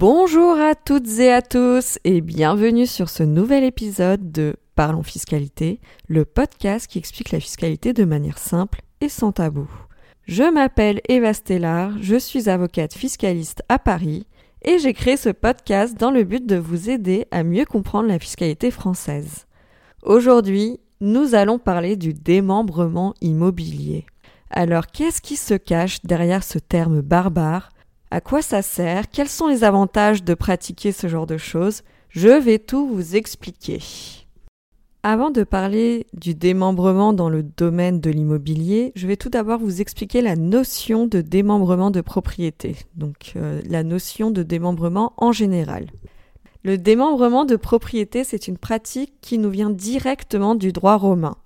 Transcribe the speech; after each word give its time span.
Bonjour 0.00 0.58
à 0.58 0.74
toutes 0.74 1.18
et 1.18 1.30
à 1.30 1.42
tous 1.42 1.98
et 2.04 2.22
bienvenue 2.22 2.86
sur 2.86 3.10
ce 3.10 3.22
nouvel 3.22 3.64
épisode 3.64 4.32
de 4.32 4.56
Parlons 4.74 5.02
Fiscalité, 5.02 5.78
le 6.08 6.24
podcast 6.24 6.86
qui 6.86 6.96
explique 6.96 7.32
la 7.32 7.38
fiscalité 7.38 7.92
de 7.92 8.06
manière 8.06 8.38
simple 8.38 8.80
et 9.02 9.10
sans 9.10 9.32
tabou. 9.32 9.68
Je 10.24 10.50
m'appelle 10.50 11.02
Eva 11.10 11.34
Stellar, 11.34 11.98
je 12.00 12.16
suis 12.16 12.48
avocate 12.48 12.94
fiscaliste 12.94 13.62
à 13.68 13.78
Paris 13.78 14.26
et 14.62 14.78
j'ai 14.78 14.94
créé 14.94 15.18
ce 15.18 15.28
podcast 15.28 16.00
dans 16.00 16.10
le 16.10 16.24
but 16.24 16.46
de 16.46 16.56
vous 16.56 16.88
aider 16.88 17.26
à 17.30 17.42
mieux 17.42 17.66
comprendre 17.66 18.08
la 18.08 18.18
fiscalité 18.18 18.70
française. 18.70 19.44
Aujourd'hui, 20.02 20.80
nous 21.02 21.34
allons 21.34 21.58
parler 21.58 21.96
du 21.96 22.14
démembrement 22.14 23.12
immobilier. 23.20 24.06
Alors 24.48 24.86
qu'est-ce 24.86 25.20
qui 25.20 25.36
se 25.36 25.52
cache 25.52 26.00
derrière 26.04 26.42
ce 26.42 26.58
terme 26.58 27.02
barbare? 27.02 27.68
À 28.10 28.20
quoi 28.20 28.42
ça 28.42 28.62
sert? 28.62 29.08
Quels 29.08 29.28
sont 29.28 29.46
les 29.46 29.62
avantages 29.62 30.24
de 30.24 30.34
pratiquer 30.34 30.90
ce 30.90 31.06
genre 31.06 31.26
de 31.26 31.36
choses? 31.36 31.82
Je 32.08 32.28
vais 32.28 32.58
tout 32.58 32.88
vous 32.88 33.14
expliquer. 33.14 33.80
Avant 35.02 35.30
de 35.30 35.44
parler 35.44 36.06
du 36.12 36.34
démembrement 36.34 37.12
dans 37.12 37.30
le 37.30 37.42
domaine 37.42 38.00
de 38.00 38.10
l'immobilier, 38.10 38.92
je 38.96 39.06
vais 39.06 39.16
tout 39.16 39.30
d'abord 39.30 39.60
vous 39.60 39.80
expliquer 39.80 40.20
la 40.20 40.36
notion 40.36 41.06
de 41.06 41.20
démembrement 41.20 41.90
de 41.90 42.02
propriété, 42.02 42.76
donc 42.96 43.32
euh, 43.36 43.62
la 43.64 43.82
notion 43.82 44.30
de 44.30 44.42
démembrement 44.42 45.14
en 45.16 45.32
général. 45.32 45.86
Le 46.64 46.76
démembrement 46.76 47.46
de 47.46 47.56
propriété, 47.56 48.24
c'est 48.24 48.46
une 48.46 48.58
pratique 48.58 49.14
qui 49.22 49.38
nous 49.38 49.48
vient 49.48 49.70
directement 49.70 50.54
du 50.54 50.72
droit 50.72 50.96
romain. 50.96 51.36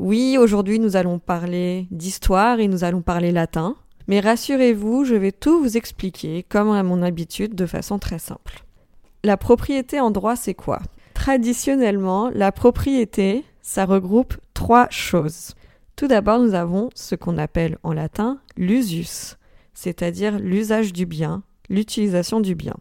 Oui, 0.00 0.36
aujourd'hui 0.36 0.80
nous 0.80 0.96
allons 0.96 1.20
parler 1.20 1.86
d'histoire 1.92 2.58
et 2.58 2.66
nous 2.66 2.82
allons 2.82 3.02
parler 3.02 3.30
latin, 3.30 3.76
mais 4.06 4.20
rassurez-vous, 4.20 5.04
je 5.04 5.14
vais 5.14 5.32
tout 5.32 5.60
vous 5.60 5.76
expliquer, 5.76 6.44
comme 6.48 6.70
à 6.70 6.82
mon 6.82 7.02
habitude, 7.02 7.54
de 7.54 7.66
façon 7.66 7.98
très 7.98 8.18
simple. 8.18 8.64
La 9.22 9.36
propriété 9.36 10.00
en 10.00 10.10
droit, 10.10 10.36
c'est 10.36 10.54
quoi? 10.54 10.80
Traditionnellement, 11.14 12.30
la 12.34 12.52
propriété, 12.52 13.44
ça 13.62 13.86
regroupe 13.86 14.36
trois 14.52 14.88
choses. 14.90 15.54
Tout 15.96 16.08
d'abord, 16.08 16.38
nous 16.38 16.54
avons 16.54 16.90
ce 16.94 17.14
qu'on 17.14 17.38
appelle 17.38 17.78
en 17.82 17.92
latin 17.92 18.40
l'usus, 18.56 19.36
c'est-à-dire 19.72 20.38
l'usage 20.38 20.92
du 20.92 21.06
bien, 21.06 21.42
l'utilisation 21.70 22.40
du 22.40 22.54
bien. 22.54 22.74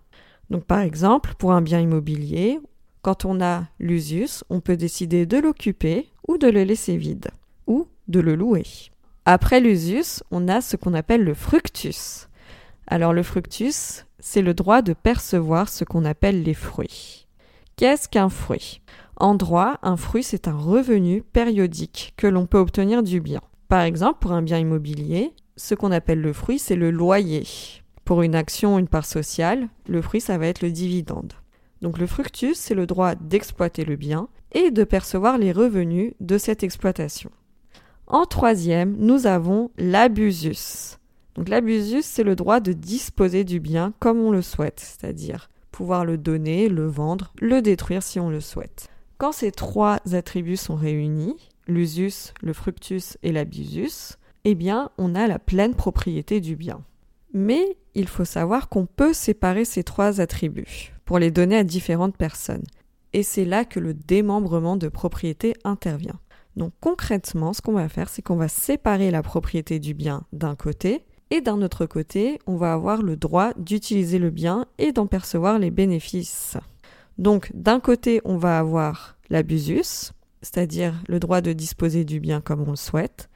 Donc 0.49 0.65
par 0.65 0.79
exemple, 0.79 1.33
pour 1.37 1.53
un 1.53 1.61
bien 1.61 1.79
immobilier, 1.79 2.59
quand 3.01 3.25
on 3.25 3.41
a 3.41 3.65
l'usus, 3.79 4.43
on 4.49 4.61
peut 4.61 4.77
décider 4.77 5.25
de 5.25 5.37
l'occuper 5.37 6.09
ou 6.27 6.37
de 6.37 6.47
le 6.47 6.63
laisser 6.63 6.97
vide, 6.97 7.29
ou 7.67 7.87
de 8.07 8.19
le 8.19 8.35
louer. 8.35 8.63
Après 9.25 9.61
l'usus, 9.61 10.21
on 10.31 10.49
a 10.49 10.59
ce 10.59 10.75
qu'on 10.75 10.93
appelle 10.93 11.23
le 11.23 11.33
fructus. 11.33 12.27
Alors 12.87 13.13
le 13.13 13.23
fructus, 13.23 14.05
c'est 14.19 14.41
le 14.41 14.53
droit 14.53 14.81
de 14.81 14.91
percevoir 14.91 15.69
ce 15.69 15.85
qu'on 15.85 16.03
appelle 16.03 16.43
les 16.43 16.53
fruits. 16.53 17.27
Qu'est-ce 17.77 18.09
qu'un 18.09 18.27
fruit? 18.27 18.81
En 19.15 19.35
droit, 19.35 19.79
un 19.81 19.95
fruit, 19.95 20.23
c'est 20.23 20.49
un 20.49 20.57
revenu 20.57 21.21
périodique 21.21 22.13
que 22.17 22.27
l'on 22.27 22.45
peut 22.47 22.57
obtenir 22.57 23.01
du 23.01 23.21
bien. 23.21 23.39
Par 23.69 23.83
exemple, 23.83 24.19
pour 24.19 24.33
un 24.33 24.41
bien 24.41 24.59
immobilier, 24.59 25.31
ce 25.55 25.73
qu'on 25.73 25.91
appelle 25.91 26.19
le 26.19 26.33
fruit, 26.33 26.59
c'est 26.59 26.75
le 26.75 26.91
loyer. 26.91 27.47
Pour 28.03 28.23
une 28.23 28.35
action, 28.35 28.77
une 28.77 28.89
part 28.89 29.05
sociale, 29.05 29.69
le 29.87 30.01
fruit, 30.01 30.19
ça 30.19 30.37
va 30.37 30.47
être 30.47 30.61
le 30.61 30.71
dividende. 30.71 31.31
Donc 31.81 31.97
le 31.97 32.07
fructus, 32.07 32.57
c'est 32.57 32.75
le 32.75 32.87
droit 32.87 33.15
d'exploiter 33.15 33.85
le 33.85 33.95
bien 33.95 34.27
et 34.51 34.69
de 34.69 34.83
percevoir 34.83 35.37
les 35.37 35.53
revenus 35.53 36.13
de 36.19 36.37
cette 36.37 36.63
exploitation. 36.63 37.31
En 38.07 38.25
troisième, 38.25 38.95
nous 38.97 39.27
avons 39.27 39.71
l'abusus. 39.77 40.97
Donc 41.35 41.49
l'abusus, 41.49 42.05
c'est 42.05 42.23
le 42.23 42.35
droit 42.35 42.59
de 42.59 42.73
disposer 42.73 43.43
du 43.43 43.59
bien 43.59 43.93
comme 43.99 44.19
on 44.19 44.31
le 44.31 44.41
souhaite, 44.41 44.79
c'est-à-dire 44.79 45.49
pouvoir 45.71 46.05
le 46.05 46.17
donner, 46.17 46.69
le 46.69 46.85
vendre, 46.85 47.33
le 47.41 47.61
détruire 47.61 48.03
si 48.03 48.19
on 48.19 48.29
le 48.29 48.39
souhaite. 48.39 48.89
Quand 49.17 49.31
ces 49.31 49.51
trois 49.51 49.99
attributs 50.11 50.57
sont 50.57 50.75
réunis, 50.75 51.35
l'usus, 51.67 52.33
le 52.41 52.53
fructus 52.53 53.17
et 53.23 53.31
l'abusus, 53.31 54.17
eh 54.45 54.55
bien, 54.55 54.91
on 54.97 55.15
a 55.15 55.27
la 55.27 55.39
pleine 55.39 55.73
propriété 55.73 56.41
du 56.41 56.55
bien. 56.55 56.81
Mais 57.33 57.77
il 57.95 58.07
faut 58.07 58.25
savoir 58.25 58.69
qu'on 58.69 58.85
peut 58.85 59.13
séparer 59.13 59.65
ces 59.65 59.83
trois 59.83 60.21
attributs 60.21 60.93
pour 61.05 61.19
les 61.19 61.31
donner 61.31 61.57
à 61.57 61.63
différentes 61.63 62.17
personnes. 62.17 62.65
Et 63.13 63.23
c'est 63.23 63.45
là 63.45 63.65
que 63.65 63.79
le 63.79 63.93
démembrement 63.93 64.75
de 64.75 64.89
propriété 64.89 65.53
intervient. 65.63 66.19
Donc 66.55 66.73
concrètement, 66.79 67.53
ce 67.53 67.61
qu'on 67.61 67.73
va 67.73 67.89
faire, 67.89 68.09
c'est 68.09 68.21
qu'on 68.21 68.35
va 68.35 68.47
séparer 68.47 69.11
la 69.11 69.23
propriété 69.23 69.79
du 69.79 69.93
bien 69.93 70.23
d'un 70.33 70.55
côté 70.55 71.05
et 71.31 71.41
d'un 71.41 71.61
autre 71.61 71.85
côté, 71.85 72.39
on 72.45 72.57
va 72.57 72.73
avoir 72.73 73.01
le 73.01 73.15
droit 73.15 73.53
d'utiliser 73.57 74.19
le 74.19 74.29
bien 74.29 74.67
et 74.77 74.91
d'en 74.91 75.07
percevoir 75.07 75.57
les 75.57 75.71
bénéfices. 75.71 76.57
Donc 77.17 77.51
d'un 77.55 77.79
côté, 77.79 78.21
on 78.23 78.37
va 78.37 78.59
avoir 78.59 79.17
l'abusus, 79.29 80.11
c'est-à-dire 80.41 80.93
le 81.07 81.19
droit 81.19 81.41
de 81.41 81.53
disposer 81.53 82.05
du 82.05 82.19
bien 82.19 82.39
comme 82.39 82.61
on 82.61 82.71
le 82.71 82.75
souhaite, 82.75 83.29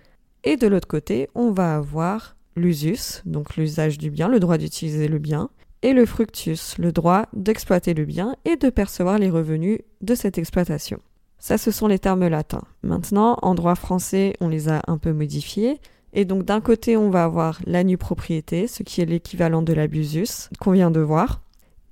et 0.43 0.57
de 0.57 0.67
l'autre 0.67 0.87
côté, 0.87 1.27
on 1.33 1.51
va 1.51 1.75
avoir 1.75 2.35
l'usus, 2.55 3.21
donc 3.25 3.55
l'usage 3.55 3.97
du 3.97 4.11
bien, 4.11 4.27
le 4.27 4.39
droit 4.39 4.57
d'utiliser 4.57 5.07
le 5.07 5.19
bien, 5.19 5.49
et 5.81 5.93
le 5.93 6.05
fructus, 6.05 6.77
le 6.77 6.91
droit 6.91 7.27
d'exploiter 7.33 7.93
le 7.93 8.05
bien 8.05 8.35
et 8.45 8.57
de 8.57 8.69
percevoir 8.69 9.19
les 9.19 9.29
revenus 9.29 9.79
de 10.01 10.15
cette 10.15 10.37
exploitation. 10.37 10.99
Ça, 11.39 11.57
ce 11.57 11.71
sont 11.71 11.87
les 11.87 11.99
termes 11.99 12.27
latins. 12.27 12.63
Maintenant, 12.81 13.37
en 13.41 13.55
droit 13.55 13.75
français, 13.75 14.33
on 14.41 14.49
les 14.49 14.69
a 14.69 14.81
un 14.87 14.97
peu 14.97 15.13
modifiés. 15.13 15.79
Et 16.13 16.25
donc, 16.25 16.43
d'un 16.43 16.61
côté, 16.61 16.97
on 16.97 17.09
va 17.09 17.23
avoir 17.23 17.59
la 17.65 17.83
nue 17.83 17.97
propriété, 17.97 18.67
ce 18.67 18.83
qui 18.83 19.01
est 19.01 19.05
l'équivalent 19.05 19.61
de 19.61 19.73
l'abusus, 19.73 20.49
qu'on 20.59 20.71
vient 20.71 20.91
de 20.91 20.99
voir. 20.99 21.41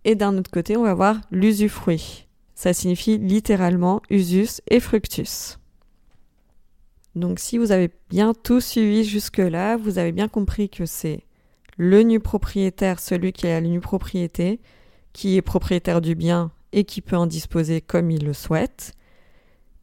Et 0.03 0.15
d'un 0.15 0.37
autre 0.37 0.51
côté, 0.51 0.77
on 0.77 0.83
va 0.83 0.91
avoir 0.91 1.21
l'usufruit. 1.31 2.27
Ça 2.55 2.73
signifie 2.73 3.17
littéralement 3.17 4.01
usus 4.09 4.61
et 4.69 4.79
fructus. 4.79 5.59
Donc, 7.13 7.39
si 7.39 7.57
vous 7.57 7.71
avez 7.71 7.91
bien 8.09 8.33
tout 8.33 8.61
suivi 8.61 9.03
jusque-là, 9.03 9.77
vous 9.77 9.99
avez 9.99 10.11
bien 10.11 10.27
compris 10.27 10.69
que 10.69 10.85
c'est 10.85 11.23
le 11.77 12.01
nu 12.01 12.19
propriétaire, 12.19 12.99
celui 12.99 13.31
qui 13.31 13.47
a 13.47 13.59
la 13.59 13.67
nue 13.67 13.79
propriété, 13.79 14.59
qui 15.13 15.37
est 15.37 15.41
propriétaire 15.41 16.01
du 16.01 16.15
bien 16.15 16.51
et 16.71 16.83
qui 16.83 17.01
peut 17.01 17.15
en 17.15 17.25
disposer 17.25 17.79
comme 17.81 18.11
il 18.11 18.25
le 18.25 18.33
souhaite 18.33 18.93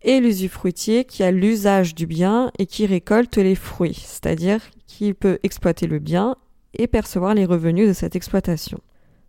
et 0.02 0.20
l'usufruitier 0.20 1.04
qui 1.04 1.22
a 1.22 1.30
l'usage 1.30 1.94
du 1.94 2.06
bien 2.06 2.50
et 2.58 2.66
qui 2.66 2.86
récolte 2.86 3.36
les 3.36 3.54
fruits, 3.54 3.94
c'est-à-dire 3.94 4.60
qui 4.86 5.14
peut 5.14 5.38
exploiter 5.42 5.86
le 5.86 5.98
bien 5.98 6.36
et 6.74 6.86
percevoir 6.86 7.34
les 7.34 7.44
revenus 7.44 7.88
de 7.88 7.92
cette 7.92 8.16
exploitation. 8.16 8.80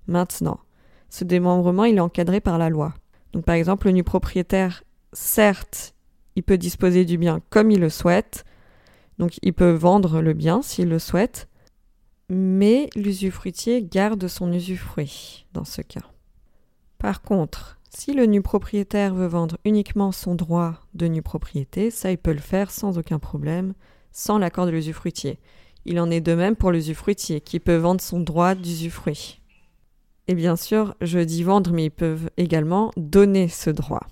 Maintenant, 0.07 0.59
ce 1.09 1.23
démembrement, 1.23 1.85
il 1.85 1.97
est 1.97 2.01
encadré 2.01 2.41
par 2.41 2.57
la 2.57 2.69
loi. 2.69 2.94
Donc 3.33 3.45
par 3.45 3.56
exemple, 3.56 3.88
le 3.88 3.94
nu 3.94 4.03
propriétaire, 4.03 4.83
certes, 5.13 5.94
il 6.35 6.44
peut 6.44 6.57
disposer 6.57 7.06
du 7.06 7.17
bien 7.17 7.41
comme 7.50 7.72
il 7.72 7.79
le 7.79 7.89
souhaite, 7.89 8.45
donc 9.19 9.38
il 9.41 9.53
peut 9.53 9.72
vendre 9.72 10.22
le 10.22 10.33
bien 10.33 10.62
s'il 10.62 10.89
le 10.89 11.00
souhaite, 11.00 11.47
mais 12.29 12.89
l'usufruitier 12.95 13.83
garde 13.83 14.28
son 14.28 14.51
usufruit 14.51 15.45
dans 15.53 15.66
ce 15.66 15.81
cas. 15.81 16.09
Par 16.97 17.22
contre, 17.22 17.79
si 17.95 18.13
le 18.13 18.25
nu 18.25 18.41
propriétaire 18.41 19.13
veut 19.13 19.27
vendre 19.27 19.57
uniquement 19.65 20.11
son 20.11 20.35
droit 20.35 20.79
de 20.93 21.07
nu 21.07 21.21
propriété, 21.21 21.91
ça 21.91 22.11
il 22.11 22.17
peut 22.17 22.33
le 22.33 22.39
faire 22.39 22.71
sans 22.71 22.97
aucun 22.97 23.19
problème, 23.19 23.73
sans 24.11 24.37
l'accord 24.37 24.65
de 24.65 24.71
l'usufruitier. 24.71 25.39
Il 25.85 25.99
en 25.99 26.09
est 26.09 26.21
de 26.21 26.33
même 26.33 26.55
pour 26.55 26.71
l'usufruitier, 26.71 27.41
qui 27.41 27.59
peut 27.59 27.75
vendre 27.75 28.01
son 28.01 28.19
droit 28.19 28.55
d'usufruit. 28.55 29.41
Et 30.27 30.35
bien 30.35 30.55
sûr, 30.55 30.95
je 31.01 31.19
dis 31.19 31.43
vendre, 31.43 31.71
mais 31.71 31.85
ils 31.85 31.91
peuvent 31.91 32.29
également 32.37 32.91
donner 32.97 33.47
ce 33.47 33.69
droit. 33.69 34.07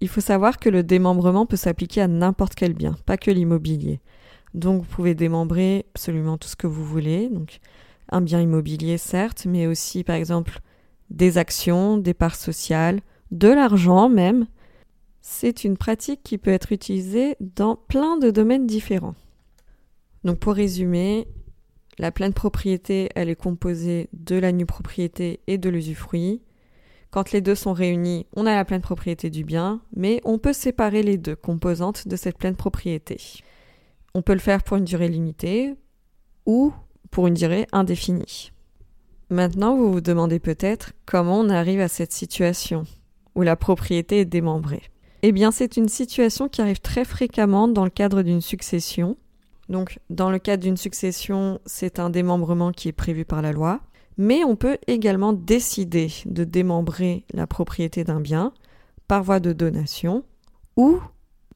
Il 0.00 0.08
faut 0.08 0.20
savoir 0.20 0.58
que 0.58 0.68
le 0.68 0.82
démembrement 0.82 1.46
peut 1.46 1.56
s'appliquer 1.56 2.02
à 2.02 2.08
n'importe 2.08 2.54
quel 2.56 2.74
bien, 2.74 2.96
pas 3.06 3.16
que 3.16 3.30
l'immobilier. 3.30 4.00
Donc 4.52 4.82
vous 4.82 4.88
pouvez 4.88 5.14
démembrer 5.14 5.86
absolument 5.94 6.36
tout 6.36 6.48
ce 6.48 6.56
que 6.56 6.66
vous 6.66 6.84
voulez, 6.84 7.28
donc 7.28 7.60
un 8.10 8.20
bien 8.20 8.40
immobilier 8.40 8.98
certes, 8.98 9.46
mais 9.46 9.66
aussi 9.66 10.04
par 10.04 10.16
exemple 10.16 10.60
des 11.10 11.38
actions, 11.38 11.98
des 11.98 12.14
parts 12.14 12.36
sociales, 12.36 13.00
de 13.30 13.48
l'argent 13.48 14.08
même. 14.08 14.46
C'est 15.20 15.64
une 15.64 15.76
pratique 15.76 16.22
qui 16.22 16.38
peut 16.38 16.50
être 16.50 16.72
utilisée 16.72 17.36
dans 17.40 17.76
plein 17.76 18.18
de 18.18 18.30
domaines 18.30 18.66
différents. 18.66 19.14
Donc 20.24 20.38
pour 20.38 20.54
résumer, 20.54 21.28
la 21.98 22.10
pleine 22.10 22.32
propriété, 22.32 23.08
elle 23.14 23.28
est 23.28 23.36
composée 23.36 24.08
de 24.12 24.36
la 24.36 24.52
nue 24.52 24.66
propriété 24.66 25.40
et 25.46 25.58
de 25.58 25.68
l'usufruit. 25.68 26.42
Quand 27.10 27.32
les 27.32 27.42
deux 27.42 27.54
sont 27.54 27.74
réunis, 27.74 28.26
on 28.34 28.46
a 28.46 28.54
la 28.54 28.64
pleine 28.64 28.80
propriété 28.80 29.28
du 29.28 29.44
bien, 29.44 29.82
mais 29.94 30.20
on 30.24 30.38
peut 30.38 30.54
séparer 30.54 31.02
les 31.02 31.18
deux 31.18 31.36
composantes 31.36 32.08
de 32.08 32.16
cette 32.16 32.38
pleine 32.38 32.56
propriété. 32.56 33.18
On 34.14 34.22
peut 34.22 34.32
le 34.32 34.38
faire 34.38 34.62
pour 34.62 34.78
une 34.78 34.84
durée 34.84 35.08
limitée 35.08 35.74
ou 36.46 36.72
pour 37.10 37.26
une 37.26 37.34
durée 37.34 37.66
indéfinie. 37.72 38.52
Maintenant, 39.32 39.74
vous 39.74 39.90
vous 39.90 40.02
demandez 40.02 40.38
peut-être 40.38 40.92
comment 41.06 41.40
on 41.40 41.48
arrive 41.48 41.80
à 41.80 41.88
cette 41.88 42.12
situation 42.12 42.84
où 43.34 43.40
la 43.40 43.56
propriété 43.56 44.20
est 44.20 44.24
démembrée. 44.26 44.82
Eh 45.22 45.32
bien, 45.32 45.50
c'est 45.50 45.78
une 45.78 45.88
situation 45.88 46.50
qui 46.50 46.60
arrive 46.60 46.82
très 46.82 47.06
fréquemment 47.06 47.66
dans 47.66 47.84
le 47.84 47.90
cadre 47.90 48.20
d'une 48.20 48.42
succession. 48.42 49.16
Donc, 49.70 50.00
dans 50.10 50.30
le 50.30 50.38
cadre 50.38 50.64
d'une 50.64 50.76
succession, 50.76 51.60
c'est 51.64 51.98
un 51.98 52.10
démembrement 52.10 52.72
qui 52.72 52.88
est 52.88 52.92
prévu 52.92 53.24
par 53.24 53.40
la 53.40 53.52
loi. 53.52 53.80
Mais 54.18 54.44
on 54.44 54.54
peut 54.54 54.76
également 54.86 55.32
décider 55.32 56.12
de 56.26 56.44
démembrer 56.44 57.24
la 57.32 57.46
propriété 57.46 58.04
d'un 58.04 58.20
bien 58.20 58.52
par 59.08 59.22
voie 59.22 59.40
de 59.40 59.54
donation 59.54 60.24
ou 60.76 61.00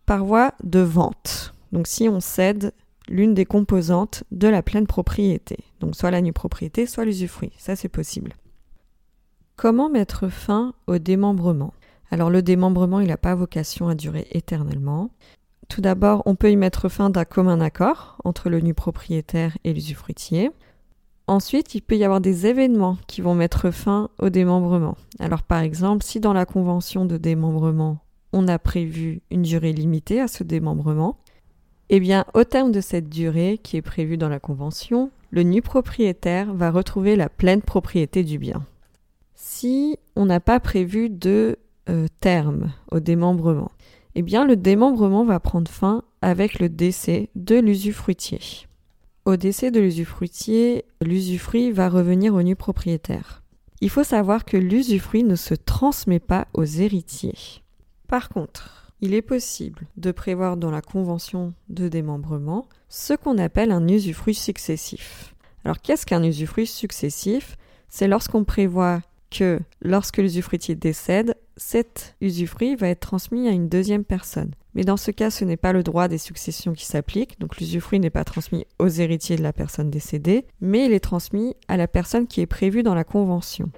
par 0.07 0.25
voie 0.25 0.55
de 0.65 0.81
vente. 0.81 1.53
Donc 1.73 1.89
si 1.89 2.09
on 2.09 2.21
cède 2.21 2.73
l'une 3.09 3.35
des 3.35 3.45
composantes 3.45 4.25
de 4.31 4.49
la 4.49 4.63
pleine 4.63 4.87
propriété, 4.87 5.59
donc 5.81 5.95
soit 5.95 6.11
la 6.11 6.21
nue 6.21 6.33
propriété, 6.33 6.87
soit 6.87 7.05
l'usufruit, 7.05 7.53
ça 7.57 7.77
c'est 7.77 7.89
possible. 7.89 8.35
Comment 9.57 9.89
mettre 9.89 10.29
fin 10.29 10.75
au 10.87 10.99
démembrement? 10.99 11.73
Alors 12.11 12.31
le 12.31 12.43
démembrement, 12.43 13.01
il 13.01 13.09
n'a 13.09 13.17
pas 13.17 13.35
vocation 13.35 13.89
à 13.89 13.95
durer 13.95 14.27
éternellement. 14.31 15.11
Tout 15.69 15.81
d'abord, 15.81 16.23
on 16.27 16.37
peut 16.37 16.51
y 16.51 16.57
mettre 16.57 16.89
fin 16.89 17.11
d'un 17.11 17.25
commun 17.25 17.61
accord 17.61 18.19
entre 18.25 18.51
le 18.51 18.61
nu 18.61 18.75
propriétaire 18.75 19.57
et 19.65 19.73
l'usufruitier. 19.73 20.51
Ensuite, 21.27 21.75
il 21.75 21.81
peut 21.81 21.97
y 21.97 22.05
avoir 22.05 22.21
des 22.21 22.47
événements 22.47 22.99
qui 23.09 23.21
vont 23.21 23.35
mettre 23.35 23.73
fin 23.73 24.11
au 24.21 24.29
démembrement. 24.29 24.97
Alors 25.19 25.43
par 25.43 25.61
exemple, 25.61 26.05
si 26.05 26.21
dans 26.21 26.33
la 26.33 26.47
convention 26.47 27.05
de 27.05 27.17
démembrement, 27.17 27.99
on 28.33 28.47
a 28.47 28.59
prévu 28.59 29.23
une 29.31 29.43
durée 29.43 29.73
limitée 29.73 30.21
à 30.21 30.29
ce 30.29 30.45
démembrement, 30.45 31.19
eh 31.89 32.01
bien, 32.01 32.25
au 32.35 32.45
terme 32.45 32.73
de 32.73 32.81
cette 32.81 33.09
durée 33.09 33.59
qui 33.63 33.77
est 33.77 33.83
prévue 33.83 34.17
dans 34.17 34.29
la 34.29 34.41
convention, 34.41 35.11
le 35.31 35.43
nu 35.43 35.63
propriétaire 35.63 36.53
va 36.53 36.71
retrouver 36.71 37.17
la 37.17 37.29
pleine 37.29 37.63
propriété 37.63 38.25
du 38.25 38.39
bien. 38.39 38.65
Si 39.35 39.99
on 40.17 40.27
n'a 40.27 40.41
pas 40.41 40.61
prévu 40.61 41.11
de 41.11 41.59
euh, 41.89 42.07
terme 42.21 42.73
au 42.91 43.01
démembrement, 43.01 43.71
eh 44.15 44.23
bien 44.23 44.47
le 44.47 44.57
démembrement 44.57 45.25
va 45.25 45.39
prendre 45.39 45.71
fin 45.71 46.03
avec 46.23 46.59
le 46.59 46.69
décès 46.69 47.29
de 47.37 47.57
l'usufruitier. 47.57 48.41
Au 49.25 49.37
décès 49.37 49.71
de 49.71 49.81
l'usufruitier, 49.81 50.85
l'usufruit 51.03 51.71
va 51.71 51.89
revenir 51.89 52.35
au 52.35 52.43
nu 52.43 52.57
propriétaire. 52.57 53.43
Il 53.81 53.91
faut 53.91 54.05
savoir 54.05 54.45
que 54.45 54.57
l'usufruit 54.57 55.23
ne 55.23 55.37
se 55.37 55.55
transmet 55.55 56.21
pas 56.21 56.49
aux 56.55 56.65
héritiers. 56.65 57.63
Par 58.09 58.29
contre, 58.29 58.86
il 59.01 59.15
est 59.15 59.23
possible 59.23 59.87
de 59.97 60.11
prévoir 60.11 60.57
dans 60.57 60.71
la 60.71 60.83
convention 60.83 61.53
de 61.69 61.89
démembrement 61.89 62.69
ce 62.89 63.15
qu'on 63.15 63.39
appelle 63.39 63.71
un 63.71 63.87
usufruit 63.89 64.35
successif. 64.35 65.35
Alors 65.65 65.81
qu'est-ce 65.81 66.07
qu'un 66.07 66.23
usufruit 66.23 66.67
successif? 66.67 67.57
C'est 67.89 68.09
lorsqu'on 68.09 68.45
prévoit 68.45 69.01
que 69.31 69.61
lorsque 69.83 70.19
l'usufruitier 70.19 70.75
décède, 70.75 71.35
cet 71.57 72.17
usufruit 72.21 72.77
va 72.77 72.89
être 72.89 73.01
transmis 73.01 73.49
à 73.49 73.53
une 73.53 73.69
deuxième 73.69 74.05
personne. 74.05 74.53
Mais 74.75 74.85
dans 74.85 74.97
ce 74.97 75.11
cas, 75.11 75.31
ce 75.31 75.45
n'est 75.45 75.57
pas 75.57 75.73
le 75.73 75.83
droit 75.83 76.07
des 76.07 76.19
successions 76.19 76.75
qui 76.75 76.85
s'applique, 76.85 77.41
donc 77.41 77.57
l'usufruit 77.59 77.99
n'est 77.99 78.11
pas 78.11 78.25
transmis 78.25 78.67
aux 78.79 78.89
héritiers 78.89 79.37
de 79.37 79.43
la 79.43 79.53
personne 79.53 79.91
décédée, 79.91 80.45
mais 80.61 80.85
il 80.85 80.93
est 80.93 81.01
transmis 81.01 81.57
à 81.67 81.77
la 81.77 81.89
personne 81.89 82.27
qui 82.27 82.41
est 82.41 82.47
prévue 82.47 82.83
dans 82.83 82.95
la 82.95 83.05
convention. 83.05 83.71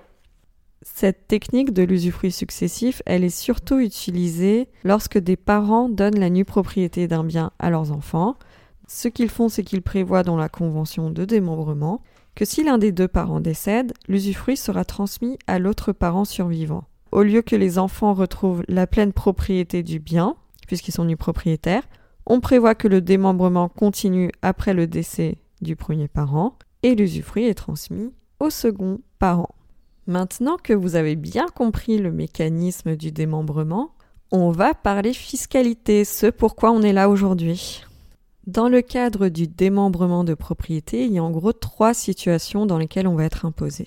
Cette 0.94 1.28
technique 1.28 1.72
de 1.72 1.82
l'usufruit 1.82 2.32
successif, 2.32 3.02
elle 3.06 3.24
est 3.24 3.28
surtout 3.28 3.78
utilisée 3.78 4.68
lorsque 4.84 5.18
des 5.18 5.36
parents 5.36 5.88
donnent 5.88 6.18
la 6.18 6.30
nue 6.30 6.44
propriété 6.44 7.06
d'un 7.06 7.24
bien 7.24 7.52
à 7.58 7.70
leurs 7.70 7.92
enfants. 7.92 8.36
Ce 8.88 9.08
qu'ils 9.08 9.30
font, 9.30 9.48
c'est 9.48 9.62
qu'ils 9.62 9.82
prévoient 9.82 10.22
dans 10.24 10.36
la 10.36 10.48
convention 10.48 11.10
de 11.10 11.24
démembrement 11.24 12.02
que 12.34 12.44
si 12.44 12.64
l'un 12.64 12.78
des 12.78 12.92
deux 12.92 13.08
parents 13.08 13.40
décède, 13.40 13.92
l'usufruit 14.08 14.56
sera 14.56 14.84
transmis 14.84 15.38
à 15.46 15.58
l'autre 15.58 15.92
parent 15.92 16.24
survivant 16.24 16.84
au 17.12 17.22
lieu 17.22 17.42
que 17.42 17.56
les 17.56 17.78
enfants 17.78 18.14
retrouvent 18.14 18.64
la 18.68 18.86
pleine 18.86 19.12
propriété 19.12 19.82
du 19.82 19.98
bien, 19.98 20.36
puisqu'ils 20.66 20.92
sont 20.92 21.04
nus 21.04 21.16
propriétaires, 21.16 21.88
on 22.26 22.40
prévoit 22.40 22.74
que 22.74 22.88
le 22.88 23.00
démembrement 23.00 23.68
continue 23.68 24.30
après 24.42 24.74
le 24.74 24.86
décès 24.86 25.38
du 25.62 25.76
premier 25.76 26.08
parent 26.08 26.58
et 26.82 26.94
l'usufruit 26.94 27.46
est 27.46 27.54
transmis 27.54 28.12
au 28.38 28.50
second 28.50 29.00
parent. 29.18 29.54
Maintenant 30.08 30.56
que 30.56 30.72
vous 30.72 30.96
avez 30.96 31.16
bien 31.16 31.48
compris 31.54 31.98
le 31.98 32.10
mécanisme 32.10 32.96
du 32.96 33.12
démembrement, 33.12 33.90
on 34.32 34.50
va 34.50 34.72
parler 34.72 35.12
fiscalité, 35.12 36.06
ce 36.06 36.28
pourquoi 36.28 36.70
on 36.70 36.80
est 36.80 36.94
là 36.94 37.10
aujourd'hui. 37.10 37.84
Dans 38.46 38.70
le 38.70 38.80
cadre 38.80 39.28
du 39.28 39.46
démembrement 39.46 40.24
de 40.24 40.32
propriété, 40.32 41.04
il 41.04 41.12
y 41.12 41.18
a 41.18 41.22
en 41.22 41.30
gros 41.30 41.52
trois 41.52 41.92
situations 41.92 42.64
dans 42.64 42.78
lesquelles 42.78 43.06
on 43.06 43.16
va 43.16 43.26
être 43.26 43.44
imposé. 43.44 43.86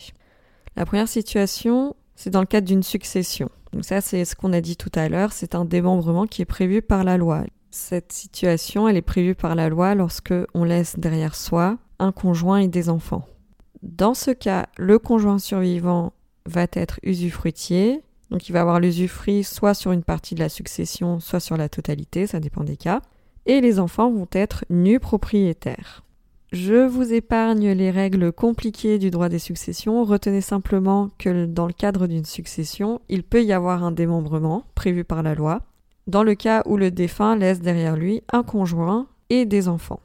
La 0.75 0.85
première 0.85 1.07
situation, 1.07 1.95
c'est 2.15 2.29
dans 2.29 2.41
le 2.41 2.45
cadre 2.45 2.67
d'une 2.67 2.83
succession. 2.83 3.49
Donc 3.73 3.83
ça, 3.83 3.99
c'est 3.99 4.23
ce 4.23 4.35
qu'on 4.35 4.53
a 4.53 4.61
dit 4.61 4.77
tout 4.77 4.91
à 4.93 5.09
l'heure, 5.09 5.33
c'est 5.33 5.55
un 5.55 5.65
démembrement 5.65 6.27
qui 6.27 6.43
est 6.43 6.45
prévu 6.45 6.83
par 6.83 7.03
la 7.03 7.17
loi. 7.17 7.45
Cette 7.71 8.13
situation, 8.13 8.87
elle 8.87 8.97
est 8.97 9.01
prévue 9.01 9.33
par 9.33 9.55
la 9.55 9.69
loi 9.69 9.95
lorsque 9.95 10.35
on 10.53 10.65
laisse 10.65 10.99
derrière 10.99 11.33
soi 11.33 11.79
un 11.97 12.11
conjoint 12.11 12.59
et 12.59 12.67
des 12.67 12.89
enfants. 12.89 13.25
Dans 13.83 14.13
ce 14.13 14.31
cas, 14.31 14.67
le 14.77 14.99
conjoint 14.99 15.39
survivant 15.39 16.13
va 16.45 16.67
être 16.73 16.99
usufruitier, 17.03 18.01
donc 18.29 18.47
il 18.47 18.53
va 18.53 18.61
avoir 18.61 18.79
l'usufruit 18.79 19.43
soit 19.43 19.73
sur 19.73 19.91
une 19.91 20.03
partie 20.03 20.35
de 20.35 20.39
la 20.39 20.49
succession, 20.49 21.19
soit 21.19 21.39
sur 21.39 21.57
la 21.57 21.69
totalité, 21.69 22.27
ça 22.27 22.39
dépend 22.39 22.63
des 22.63 22.77
cas. 22.77 23.01
Et 23.45 23.59
les 23.59 23.79
enfants 23.79 24.11
vont 24.11 24.27
être 24.31 24.65
nus 24.69 24.99
propriétaires. 24.99 26.03
Je 26.51 26.85
vous 26.85 27.13
épargne 27.13 27.71
les 27.71 27.91
règles 27.91 28.31
compliquées 28.31 28.99
du 28.99 29.09
droit 29.09 29.29
des 29.29 29.39
successions. 29.39 30.03
Retenez 30.03 30.41
simplement 30.41 31.09
que 31.17 31.45
dans 31.45 31.65
le 31.65 31.73
cadre 31.73 32.07
d'une 32.07 32.25
succession, 32.25 33.01
il 33.07 33.23
peut 33.23 33.43
y 33.43 33.53
avoir 33.53 33.83
un 33.83 33.91
démembrement 33.91 34.65
prévu 34.75 35.03
par 35.03 35.23
la 35.23 35.33
loi, 35.33 35.61
dans 36.07 36.23
le 36.23 36.35
cas 36.35 36.61
où 36.65 36.75
le 36.77 36.91
défunt 36.91 37.37
laisse 37.37 37.61
derrière 37.61 37.95
lui 37.95 38.21
un 38.33 38.43
conjoint 38.43 39.07
et 39.29 39.45
des 39.45 39.69
enfants. 39.69 40.01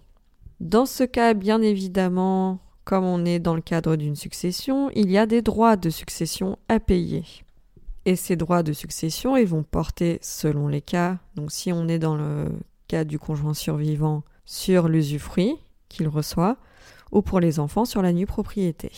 Dans 0.60 0.86
ce 0.86 1.02
cas, 1.02 1.34
bien 1.34 1.60
évidemment, 1.62 2.60
comme 2.86 3.04
on 3.04 3.24
est 3.24 3.40
dans 3.40 3.56
le 3.56 3.60
cadre 3.60 3.96
d'une 3.96 4.14
succession, 4.14 4.90
il 4.94 5.10
y 5.10 5.18
a 5.18 5.26
des 5.26 5.42
droits 5.42 5.76
de 5.76 5.90
succession 5.90 6.56
à 6.68 6.78
payer. 6.78 7.24
Et 8.04 8.14
ces 8.14 8.36
droits 8.36 8.62
de 8.62 8.72
succession, 8.72 9.36
ils 9.36 9.48
vont 9.48 9.64
porter 9.64 10.20
selon 10.22 10.68
les 10.68 10.80
cas. 10.80 11.18
Donc 11.34 11.50
si 11.50 11.72
on 11.72 11.88
est 11.88 11.98
dans 11.98 12.14
le 12.14 12.46
cas 12.86 13.02
du 13.02 13.18
conjoint 13.18 13.54
survivant 13.54 14.22
sur 14.44 14.86
l'usufruit, 14.86 15.56
qu'il 15.88 16.06
reçoit, 16.06 16.58
ou 17.10 17.22
pour 17.22 17.40
les 17.40 17.58
enfants 17.58 17.86
sur 17.86 18.02
la 18.02 18.12
nue 18.12 18.24
propriété. 18.24 18.92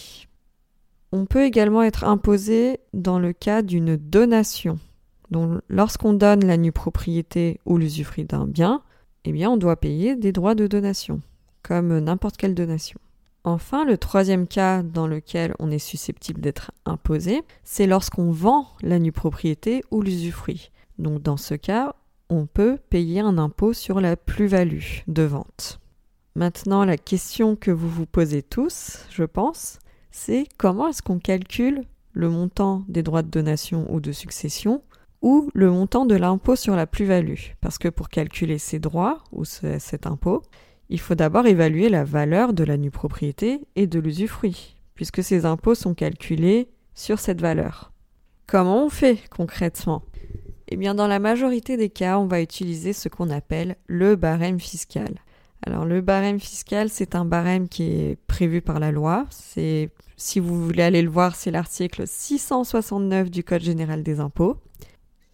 On 1.11 1.25
peut 1.25 1.44
également 1.44 1.82
être 1.82 2.05
imposé 2.05 2.81
dans 2.93 3.19
le 3.19 3.32
cas 3.32 3.62
d'une 3.62 3.96
donation. 3.96 4.79
Lorsqu'on 5.70 6.12
donne 6.12 6.44
la 6.44 6.58
nue 6.58 6.73
propriété 6.73 7.58
ou 7.64 7.79
l'usufruit 7.79 8.25
d'un 8.25 8.46
bien, 8.46 8.82
eh 9.25 9.32
bien 9.32 9.50
on 9.50 9.56
doit 9.56 9.76
payer 9.76 10.14
des 10.14 10.32
droits 10.32 10.55
de 10.55 10.67
donation, 10.67 11.23
comme 11.62 11.99
n'importe 11.99 12.37
quelle 12.37 12.55
donation. 12.55 13.00
Enfin, 13.44 13.84
le 13.84 13.96
troisième 13.96 14.46
cas 14.46 14.82
dans 14.82 15.06
lequel 15.06 15.55
on 15.58 15.70
est 15.70 15.79
susceptible 15.79 16.41
d'être 16.41 16.72
imposé, 16.84 17.43
c'est 17.65 17.86
lorsqu'on 17.86 18.31
vend 18.31 18.67
la 18.82 18.98
nue 18.98 19.12
propriété 19.12 19.82
ou 19.91 20.03
l'usufruit. 20.03 20.70
Donc 20.98 21.22
dans 21.22 21.36
ce 21.36 21.55
cas, 21.55 21.94
on 22.29 22.46
peut 22.46 22.79
payer 22.91 23.20
un 23.20 23.39
impôt 23.39 23.72
sur 23.72 24.01
la 24.01 24.17
plus-value 24.17 25.03
de 25.06 25.22
vente. 25.22 25.81
Maintenant, 26.34 26.84
la 26.84 26.96
question 26.96 27.56
que 27.56 27.70
vous 27.70 27.89
vous 27.89 28.06
posez 28.06 28.43
tous, 28.43 28.98
je 29.10 29.24
pense, 29.24 29.79
c'est 30.10 30.46
comment 30.56 30.89
est-ce 30.89 31.03
qu'on 31.03 31.19
calcule 31.19 31.84
le 32.12 32.29
montant 32.29 32.84
des 32.89 33.03
droits 33.03 33.22
de 33.22 33.31
donation 33.31 33.86
ou 33.93 34.01
de 34.01 34.12
succession 34.12 34.82
ou 35.20 35.51
le 35.55 35.70
montant 35.70 36.06
de 36.06 36.15
l'impôt 36.15 36.55
sur 36.55 36.77
la 36.77 36.86
plus-value? 36.86 37.55
Parce 37.60 37.79
que 37.79 37.89
pour 37.89 38.08
calculer 38.08 38.58
ces 38.58 38.79
droits 38.79 39.24
ou 39.32 39.44
cet 39.44 40.06
impôt, 40.06 40.43
il 40.90 41.00
faut 41.00 41.14
d'abord 41.14 41.46
évaluer 41.46 41.88
la 41.88 42.04
valeur 42.04 42.52
de 42.52 42.64
la 42.64 42.76
nue 42.76 42.90
propriété 42.90 43.60
et 43.76 43.86
de 43.86 43.98
l'usufruit, 44.00 44.76
puisque 44.94 45.22
ces 45.22 45.44
impôts 45.44 45.74
sont 45.74 45.94
calculés 45.94 46.68
sur 46.94 47.18
cette 47.18 47.40
valeur. 47.40 47.92
Comment 48.46 48.86
on 48.86 48.88
fait 48.88 49.18
concrètement? 49.30 50.02
Eh 50.68 50.76
bien, 50.76 50.94
dans 50.94 51.06
la 51.06 51.18
majorité 51.18 51.76
des 51.76 51.90
cas, 51.90 52.18
on 52.18 52.26
va 52.26 52.40
utiliser 52.40 52.92
ce 52.92 53.08
qu'on 53.08 53.30
appelle 53.30 53.76
le 53.86 54.16
barème 54.16 54.60
fiscal. 54.60 55.18
Alors 55.66 55.84
le 55.84 56.00
barème 56.00 56.40
fiscal, 56.40 56.88
c'est 56.88 57.14
un 57.14 57.24
barème 57.24 57.68
qui 57.68 57.84
est 57.84 58.18
prévu 58.26 58.62
par 58.62 58.78
la 58.78 58.92
loi. 58.92 59.26
Si 59.30 60.40
vous 60.40 60.64
voulez 60.64 60.82
aller 60.82 61.02
le 61.02 61.10
voir, 61.10 61.36
c'est 61.36 61.50
l'article 61.50 62.04
669 62.06 63.30
du 63.30 63.44
Code 63.44 63.62
général 63.62 64.02
des 64.02 64.20
impôts. 64.20 64.56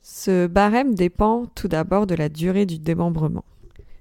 Ce 0.03 0.47
barème 0.47 0.95
dépend 0.95 1.47
tout 1.55 1.69
d'abord 1.69 2.07
de 2.07 2.15
la 2.15 2.29
durée 2.29 2.67
du 2.67 2.79
démembrement. 2.79 3.45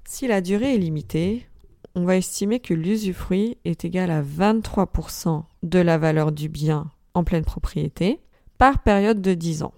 Si 0.05 0.27
la 0.27 0.41
durée 0.41 0.75
est 0.75 0.79
limitée, 0.79 1.47
on 1.95 2.03
va 2.03 2.17
estimer 2.17 2.59
que 2.59 2.73
l'usufruit 2.73 3.57
est 3.65 3.85
égal 3.85 4.11
à 4.11 4.21
23% 4.21 5.43
de 5.63 5.79
la 5.79 5.97
valeur 5.97 6.31
du 6.31 6.49
bien 6.49 6.91
en 7.13 7.23
pleine 7.23 7.45
propriété 7.45 8.19
par 8.57 8.83
période 8.83 9.21
de 9.21 9.33
10 9.33 9.63
ans. 9.63 9.73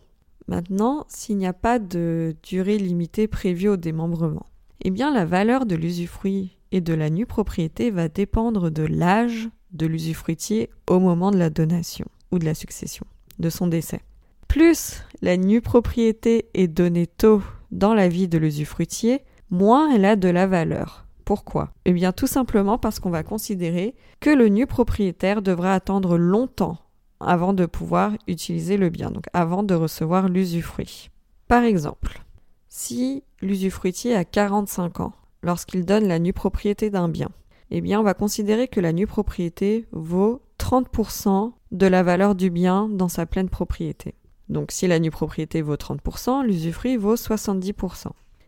Maintenant, 0.47 1.05
s'il 1.07 1.37
n'y 1.37 1.47
a 1.47 1.53
pas 1.53 1.79
de 1.79 2.35
durée 2.43 2.77
limitée 2.77 3.27
prévue 3.27 3.69
au 3.69 3.77
démembrement, 3.77 4.45
eh 4.83 4.91
bien 4.91 5.13
la 5.13 5.25
valeur 5.25 5.65
de 5.65 5.75
l'usufruit 5.75 6.57
et 6.71 6.81
de 6.81 6.93
la 6.93 7.09
nue 7.09 7.25
propriété 7.25 7.91
va 7.91 8.09
dépendre 8.09 8.69
de 8.69 8.83
l'âge 8.83 9.49
de 9.71 9.85
l'usufruitier 9.85 10.69
au 10.89 10.99
moment 10.99 11.31
de 11.31 11.37
la 11.37 11.49
donation 11.49 12.05
ou 12.31 12.39
de 12.39 12.45
la 12.45 12.53
succession, 12.53 13.05
de 13.39 13.49
son 13.49 13.67
décès. 13.67 14.01
Plus 14.47 15.01
la 15.21 15.37
nue 15.37 15.61
propriété 15.61 16.49
est 16.53 16.67
donnée 16.67 17.07
tôt 17.07 17.41
dans 17.71 17.93
la 17.93 18.07
vie 18.07 18.27
de 18.27 18.37
l'usufruitier, 18.37 19.21
moins 19.49 19.91
elle 19.91 20.05
a 20.05 20.15
de 20.15 20.29
la 20.29 20.47
valeur. 20.47 21.05
Pourquoi? 21.25 21.71
Eh 21.85 21.93
bien 21.93 22.11
tout 22.11 22.27
simplement 22.27 22.77
parce 22.77 22.99
qu'on 22.99 23.09
va 23.09 23.23
considérer 23.23 23.95
que 24.19 24.29
le 24.29 24.47
nu 24.47 24.67
propriétaire 24.67 25.41
devra 25.41 25.73
attendre 25.73 26.17
longtemps 26.17 26.77
avant 27.19 27.53
de 27.53 27.65
pouvoir 27.65 28.11
utiliser 28.27 28.77
le 28.77 28.89
bien, 28.89 29.09
donc 29.09 29.25
avant 29.33 29.63
de 29.63 29.73
recevoir 29.73 30.29
l'usufruit. 30.29 31.09
Par 31.47 31.63
exemple, 31.63 32.21
si 32.69 33.23
l'usufruitier 33.41 34.15
a 34.15 34.25
45 34.25 34.99
ans 34.99 35.13
lorsqu'il 35.41 35.85
donne 35.85 36.07
la 36.07 36.19
nue 36.19 36.33
propriété 36.33 36.89
d'un 36.89 37.09
bien, 37.09 37.29
eh 37.71 37.81
bien 37.81 37.99
on 37.99 38.03
va 38.03 38.13
considérer 38.13 38.67
que 38.67 38.79
la 38.79 38.93
nue 38.93 39.07
propriété 39.07 39.87
vaut 39.91 40.41
30% 40.59 41.53
de 41.71 41.87
la 41.87 42.03
valeur 42.03 42.35
du 42.35 42.49
bien 42.49 42.87
dans 42.89 43.09
sa 43.09 43.25
pleine 43.25 43.49
propriété. 43.49 44.15
Donc 44.49 44.71
si 44.71 44.87
la 44.87 44.99
nue 44.99 45.11
propriété 45.11 45.61
vaut 45.61 45.75
30%, 45.75 46.43
l'usufruit 46.43 46.97
vaut 46.97 47.15
70%. 47.15 48.07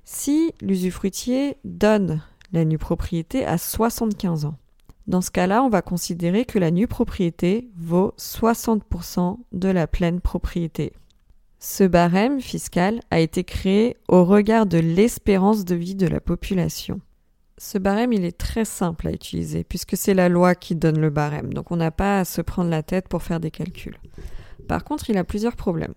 Si 0.10 0.54
l'usufruitier 0.62 1.58
donne 1.66 2.22
la 2.54 2.64
nue 2.64 2.78
propriété 2.78 3.46
à 3.46 3.58
75 3.58 4.46
ans, 4.46 4.56
dans 5.06 5.20
ce 5.20 5.32
cas-là, 5.32 5.62
on 5.64 5.70
va 5.70 5.82
considérer 5.82 6.46
que 6.46 6.58
la 6.58 6.72
nue 6.72 6.88
propriété 6.88 7.70
vaut 7.76 8.14
60% 8.18 9.38
de 9.52 9.68
la 9.68 9.86
pleine 9.86 10.22
propriété. 10.22 10.94
Ce 11.60 11.84
barème 11.84 12.40
fiscal 12.40 13.02
a 13.12 13.20
été 13.20 13.44
créé 13.44 13.98
au 14.08 14.24
regard 14.24 14.66
de 14.66 14.78
l'espérance 14.78 15.66
de 15.66 15.76
vie 15.76 15.96
de 15.96 16.08
la 16.08 16.22
population. 16.22 17.02
Ce 17.58 17.78
barème, 17.78 18.14
il 18.14 18.24
est 18.24 18.38
très 18.38 18.64
simple 18.64 19.10
à 19.10 19.12
utiliser 19.12 19.66
puisque 19.66 19.98
c'est 19.98 20.14
la 20.14 20.30
loi 20.30 20.56
qui 20.56 20.76
donne 20.76 21.02
le 21.02 21.10
barème, 21.10 21.54
donc 21.54 21.70
on 21.70 21.76
n'a 21.76 21.92
pas 21.92 22.22
à 22.22 22.26
se 22.26 22.40
prendre 22.40 22.70
la 22.70 22.82
tête 22.82 23.10
pour 23.10 23.24
faire 23.24 23.42
des 23.42 23.52
calculs. 23.52 24.00
Par 24.70 24.86
contre, 24.86 25.10
il 25.10 25.18
a 25.18 25.26
plusieurs 25.26 25.58
problèmes. 25.58 25.96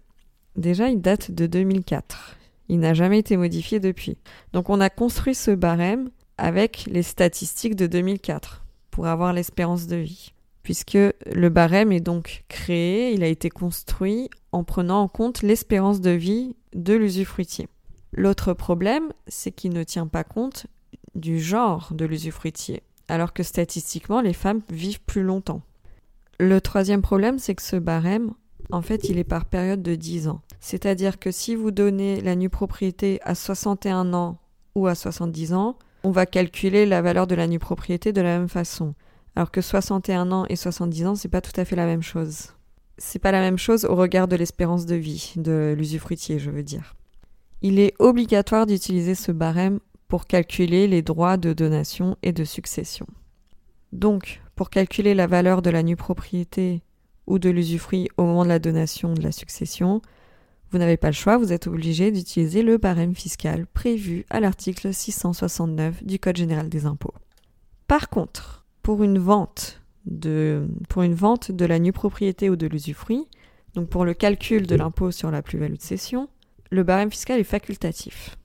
Déjà, 0.57 0.89
il 0.89 1.01
date 1.01 1.31
de 1.31 1.47
2004. 1.47 2.40
Il 2.71 2.79
n'a 2.79 2.95
jamais 2.95 3.19
été 3.19 3.37
modifié 3.37 3.81
depuis. 3.81 4.17
Donc 4.53 4.71
on 4.71 4.81
a 4.81 4.91
construit 4.91 5.35
ce 5.35 5.51
barème 5.51 6.09
avec 6.39 6.85
les 6.87 7.03
statistiques 7.03 7.75
de 7.75 7.89
2004 7.89 8.65
pour 8.93 9.09
avoir 9.09 9.33
l'espérance 9.33 9.89
de 9.89 9.97
vie. 9.97 10.33
Puisque 10.63 10.93
le 10.95 11.49
barème 11.49 11.91
est 11.91 11.99
donc 11.99 12.45
créé, 12.47 13.13
il 13.13 13.25
a 13.25 13.27
été 13.27 13.51
construit 13.51 14.31
en 14.53 14.63
prenant 14.63 15.01
en 15.01 15.09
compte 15.09 15.43
l'espérance 15.43 16.01
de 16.01 16.11
vie 16.11 16.55
de 16.73 16.95
l'usufruitier. 16.95 17.67
L'autre 18.13 18.53
problème, 18.53 19.13
c'est 19.27 19.51
qu'il 19.51 19.73
ne 19.73 19.83
tient 19.83 20.07
pas 20.07 20.23
compte 20.23 20.69
du 21.17 21.41
genre 21.41 21.89
de 21.93 22.05
l'usufruitier, 22.05 22.85
alors 23.09 23.33
que 23.33 23.43
statistiquement, 23.43 24.21
les 24.21 24.33
femmes 24.33 24.61
vivent 24.71 25.03
plus 25.03 25.25
longtemps. 25.25 25.63
Le 26.39 26.61
troisième 26.61 27.03
problème, 27.03 27.41
c'est 27.41 27.57
que 27.57 27.63
ce 27.63 27.77
barème, 27.77 28.31
en 28.73 28.83
fait, 28.83 29.09
il 29.09 29.19
est 29.19 29.25
par 29.25 29.45
période 29.45 29.83
de 29.83 29.95
10 29.95 30.29
ans. 30.29 30.41
C'est-à-dire 30.61 31.19
que 31.19 31.31
si 31.31 31.55
vous 31.55 31.71
donnez 31.71 32.21
la 32.21 32.37
nue 32.37 32.51
propriété 32.51 33.21
à 33.23 33.35
61 33.35 34.13
ans 34.15 34.39
ou 34.75 34.87
à 34.87 34.95
70 34.95 35.55
ans, 35.55 35.79
on 36.05 36.11
va 36.11 36.27
calculer 36.27 36.87
la 36.87 37.03
valeur 37.03 37.27
de 37.27 37.35
la 37.35 37.47
nue 37.47 37.59
propriété 37.59 38.13
de 38.13 38.21
la 38.21 38.39
même 38.39 38.49
façon. 38.49 38.95
Alors 39.37 39.51
que 39.51 39.61
61 39.61 40.33
ans 40.33 40.45
et 40.49 40.57
70 40.57 41.07
ans, 41.07 41.15
c'est 41.15 41.29
pas 41.29 41.41
tout 41.41 41.59
à 41.59 41.65
fait 41.65 41.77
la 41.77 41.87
même 41.87 42.03
chose. 42.03 42.49
C'est 42.99 43.19
pas 43.19 43.33
la 43.33 43.41
même 43.41 43.59
chose 43.59 43.85
au 43.85 43.95
regard 43.95 44.29
de 44.29 44.37
l'espérance 44.37 44.87
de 44.87 44.97
vie 44.97 45.33
de 45.37 45.75
l'usufruitier, 45.77 46.39
je 46.39 46.51
veux 46.51 46.63
dire. 46.63 46.95
Il 47.63 47.79
est 47.79 47.95
obligatoire 47.99 48.67
d'utiliser 48.67 49.15
ce 49.15 49.33
barème 49.33 49.81
pour 50.09 50.27
calculer 50.27 50.89
les 50.89 51.03
droits 51.03 51.37
de 51.37 51.53
donation 51.53 52.17
et 52.23 52.33
de 52.33 52.45
succession. 52.45 53.07
Donc, 53.93 54.43
pour 54.57 54.71
calculer 54.71 55.15
la 55.15 55.27
valeur 55.27 55.63
de 55.63 55.71
la 55.71 55.83
nue 55.83 55.97
propriété 55.97 56.83
ou 57.27 57.39
de 57.39 57.51
l'usufruit 57.51 58.09
au 58.17 58.25
moment 58.25 58.45
de 58.45 58.49
la 58.49 58.59
donation 58.59 59.15
de 59.15 59.23
la 59.23 59.33
succession, 59.33 60.03
vous 60.71 60.79
n'avez 60.79 60.97
pas 60.97 61.09
le 61.09 61.15
choix, 61.15 61.37
vous 61.37 61.53
êtes 61.53 61.67
obligé 61.67 62.13
d'utiliser 62.13 62.63
le 62.63 62.79
barème 62.79 63.15
fiscal 63.15 63.67
prévu 63.67 64.25
à 64.31 64.41
l'article 64.41 64.95
669 64.95 66.05
du 66.05 66.19
Code 66.19 66.37
général 66.37 66.69
des 66.69 66.87
impôts. 66.87 67.15
Par 67.89 68.09
contre, 68.09 68.65
pour 68.83 69.03
une 69.03 69.19
vente 69.19 69.81
de, 70.07 70.69
pour 70.89 71.03
une 71.03 71.15
vente 71.15 71.51
de 71.51 71.65
la 71.65 71.79
nue 71.79 71.93
propriété 71.93 72.49
ou 72.51 72.57
de 72.57 72.67
l'usufruit, 72.67 73.27
donc 73.75 73.89
pour 73.89 74.05
le 74.05 74.15
calcul 74.15 74.67
de 74.67 74.77
l'impôt 74.77 75.11
sur 75.11 75.31
la 75.31 75.43
plus-value 75.43 75.77
de 75.77 75.83
cession, 75.83 76.29
le 76.71 76.85
barème 76.85 77.11
fiscal 77.11 77.41
est 77.41 77.45
facultatif. 77.45 78.37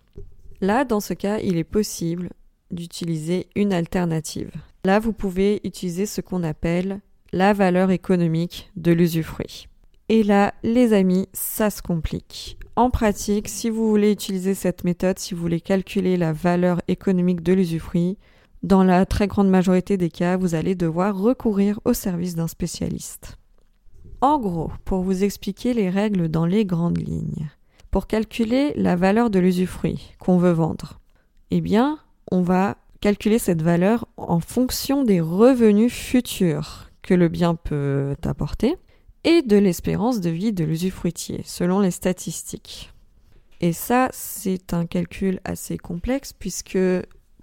Là, 0.61 0.83
dans 0.83 0.99
ce 0.99 1.13
cas, 1.13 1.39
il 1.39 1.57
est 1.57 1.63
possible 1.63 2.29
d'utiliser 2.71 3.47
une 3.55 3.73
alternative. 3.73 4.51
Là, 4.83 4.99
vous 4.99 5.13
pouvez 5.13 5.61
utiliser 5.63 6.05
ce 6.05 6.21
qu'on 6.21 6.43
appelle 6.43 7.01
la 7.35 7.51
valeur 7.51 7.91
économique 7.91 8.71
de 8.77 8.93
l'usufruit. 8.93 9.67
Et 10.07 10.23
là, 10.23 10.53
les 10.63 10.93
amis, 10.93 11.27
ça 11.33 11.69
se 11.69 11.81
complique. 11.81 12.57
En 12.77 12.89
pratique, 12.89 13.49
si 13.49 13.69
vous 13.69 13.89
voulez 13.89 14.13
utiliser 14.13 14.53
cette 14.53 14.85
méthode, 14.85 15.19
si 15.19 15.33
vous 15.33 15.41
voulez 15.41 15.59
calculer 15.59 16.15
la 16.15 16.31
valeur 16.31 16.79
économique 16.87 17.43
de 17.43 17.51
l'usufruit, 17.51 18.17
dans 18.63 18.85
la 18.85 19.05
très 19.05 19.27
grande 19.27 19.49
majorité 19.49 19.97
des 19.97 20.09
cas, 20.09 20.37
vous 20.37 20.55
allez 20.55 20.75
devoir 20.75 21.17
recourir 21.17 21.81
au 21.83 21.91
service 21.91 22.35
d'un 22.35 22.47
spécialiste. 22.47 23.37
En 24.21 24.39
gros, 24.39 24.71
pour 24.85 25.01
vous 25.01 25.25
expliquer 25.25 25.73
les 25.73 25.89
règles 25.89 26.29
dans 26.29 26.45
les 26.45 26.63
grandes 26.63 27.05
lignes, 27.05 27.49
pour 27.91 28.07
calculer 28.07 28.71
la 28.77 28.95
valeur 28.95 29.29
de 29.29 29.39
l'usufruit 29.39 30.15
qu'on 30.19 30.37
veut 30.37 30.53
vendre, 30.53 31.01
eh 31.51 31.59
bien, 31.59 31.99
on 32.31 32.43
va 32.43 32.77
calculer 33.01 33.39
cette 33.39 33.61
valeur 33.61 34.07
en 34.15 34.39
fonction 34.39 35.03
des 35.03 35.19
revenus 35.19 35.91
futurs 35.91 36.91
que 37.05 37.13
le 37.13 37.29
bien 37.29 37.55
peut 37.55 38.15
apporter 38.23 38.75
et 39.23 39.43
de 39.43 39.57
l'espérance 39.57 40.19
de 40.21 40.29
vie 40.29 40.53
de 40.53 40.63
l'usufruitier, 40.63 41.41
selon 41.45 41.79
les 41.79 41.91
statistiques. 41.91 42.91
Et 43.61 43.73
ça, 43.73 44.09
c'est 44.11 44.73
un 44.73 44.85
calcul 44.85 45.39
assez 45.45 45.77
complexe 45.77 46.33
puisque 46.33 46.79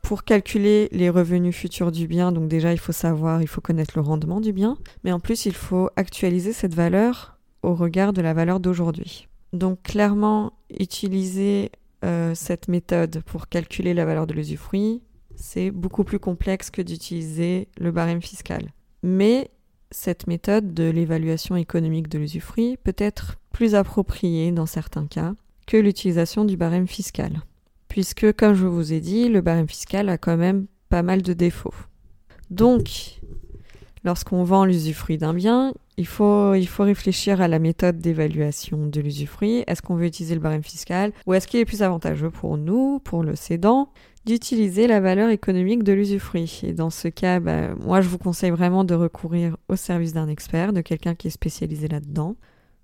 pour 0.02 0.24
calculer 0.24 0.88
les 0.90 1.10
revenus 1.10 1.54
futurs 1.54 1.92
du 1.92 2.08
bien, 2.08 2.32
donc 2.32 2.48
déjà 2.48 2.72
il 2.72 2.78
faut 2.78 2.92
savoir, 2.92 3.40
il 3.40 3.46
faut 3.46 3.60
connaître 3.60 3.94
le 3.96 4.02
rendement 4.02 4.40
du 4.40 4.52
bien, 4.52 4.76
mais 5.04 5.12
en 5.12 5.20
plus 5.20 5.46
il 5.46 5.54
faut 5.54 5.88
actualiser 5.94 6.52
cette 6.52 6.74
valeur 6.74 7.38
au 7.62 7.74
regard 7.74 8.12
de 8.12 8.20
la 8.20 8.34
valeur 8.34 8.58
d'aujourd'hui. 8.58 9.28
Donc 9.52 9.82
clairement, 9.82 10.54
utiliser 10.78 11.70
euh, 12.04 12.34
cette 12.34 12.66
méthode 12.66 13.22
pour 13.26 13.48
calculer 13.48 13.94
la 13.94 14.04
valeur 14.04 14.26
de 14.26 14.34
l'usufruit, 14.34 15.02
c'est 15.36 15.70
beaucoup 15.70 16.02
plus 16.02 16.18
complexe 16.18 16.70
que 16.70 16.82
d'utiliser 16.82 17.68
le 17.78 17.92
barème 17.92 18.22
fiscal. 18.22 18.72
Mais 19.02 19.50
cette 19.90 20.26
méthode 20.26 20.74
de 20.74 20.88
l'évaluation 20.88 21.56
économique 21.56 22.08
de 22.08 22.18
l'usufruit 22.18 22.78
peut 22.82 22.94
être 22.96 23.36
plus 23.52 23.74
appropriée 23.74 24.52
dans 24.52 24.66
certains 24.66 25.06
cas 25.06 25.34
que 25.66 25.76
l'utilisation 25.76 26.44
du 26.44 26.56
barème 26.56 26.88
fiscal. 26.88 27.42
Puisque, 27.88 28.32
comme 28.32 28.54
je 28.54 28.66
vous 28.66 28.92
ai 28.92 29.00
dit, 29.00 29.28
le 29.28 29.42
barème 29.42 29.68
fiscal 29.68 30.08
a 30.08 30.18
quand 30.18 30.36
même 30.36 30.66
pas 30.88 31.02
mal 31.02 31.22
de 31.22 31.32
défauts. 31.32 31.74
Donc, 32.50 33.20
lorsqu'on 34.04 34.44
vend 34.44 34.64
l'usufruit 34.64 35.18
d'un 35.18 35.34
bien, 35.34 35.74
il 35.98 36.06
faut, 36.06 36.50
réfléchir 36.78 37.40
à 37.40 37.48
la 37.48 37.58
méthode 37.58 37.98
d'évaluation 37.98 38.86
de 38.86 39.00
l'usufruit. 39.00 39.62
Est-ce 39.66 39.82
qu'on 39.82 39.94
veut 39.94 40.06
utiliser 40.06 40.34
le 40.34 40.40
barème 40.40 40.62
fiscal 40.62 41.12
ou 41.26 41.34
est-ce 41.34 41.46
qu'il 41.46 41.60
est 41.60 41.64
plus 41.64 41.82
avantageux 41.82 42.30
pour 42.30 42.56
nous, 42.56 42.98
pour 43.00 43.22
le 43.22 43.36
cédant, 43.36 43.90
d'utiliser 44.24 44.86
la 44.86 45.00
valeur 45.00 45.30
économique 45.30 45.82
de 45.82 45.92
l'usufruit. 45.92 46.60
Et 46.62 46.72
dans 46.72 46.90
ce 46.90 47.08
cas, 47.08 47.40
bah, 47.40 47.74
moi, 47.74 48.00
je 48.00 48.08
vous 48.08 48.18
conseille 48.18 48.50
vraiment 48.50 48.84
de 48.84 48.94
recourir 48.94 49.56
au 49.68 49.76
service 49.76 50.12
d'un 50.12 50.28
expert, 50.28 50.72
de 50.72 50.80
quelqu'un 50.80 51.14
qui 51.14 51.28
est 51.28 51.30
spécialisé 51.30 51.88
là-dedans. 51.88 52.36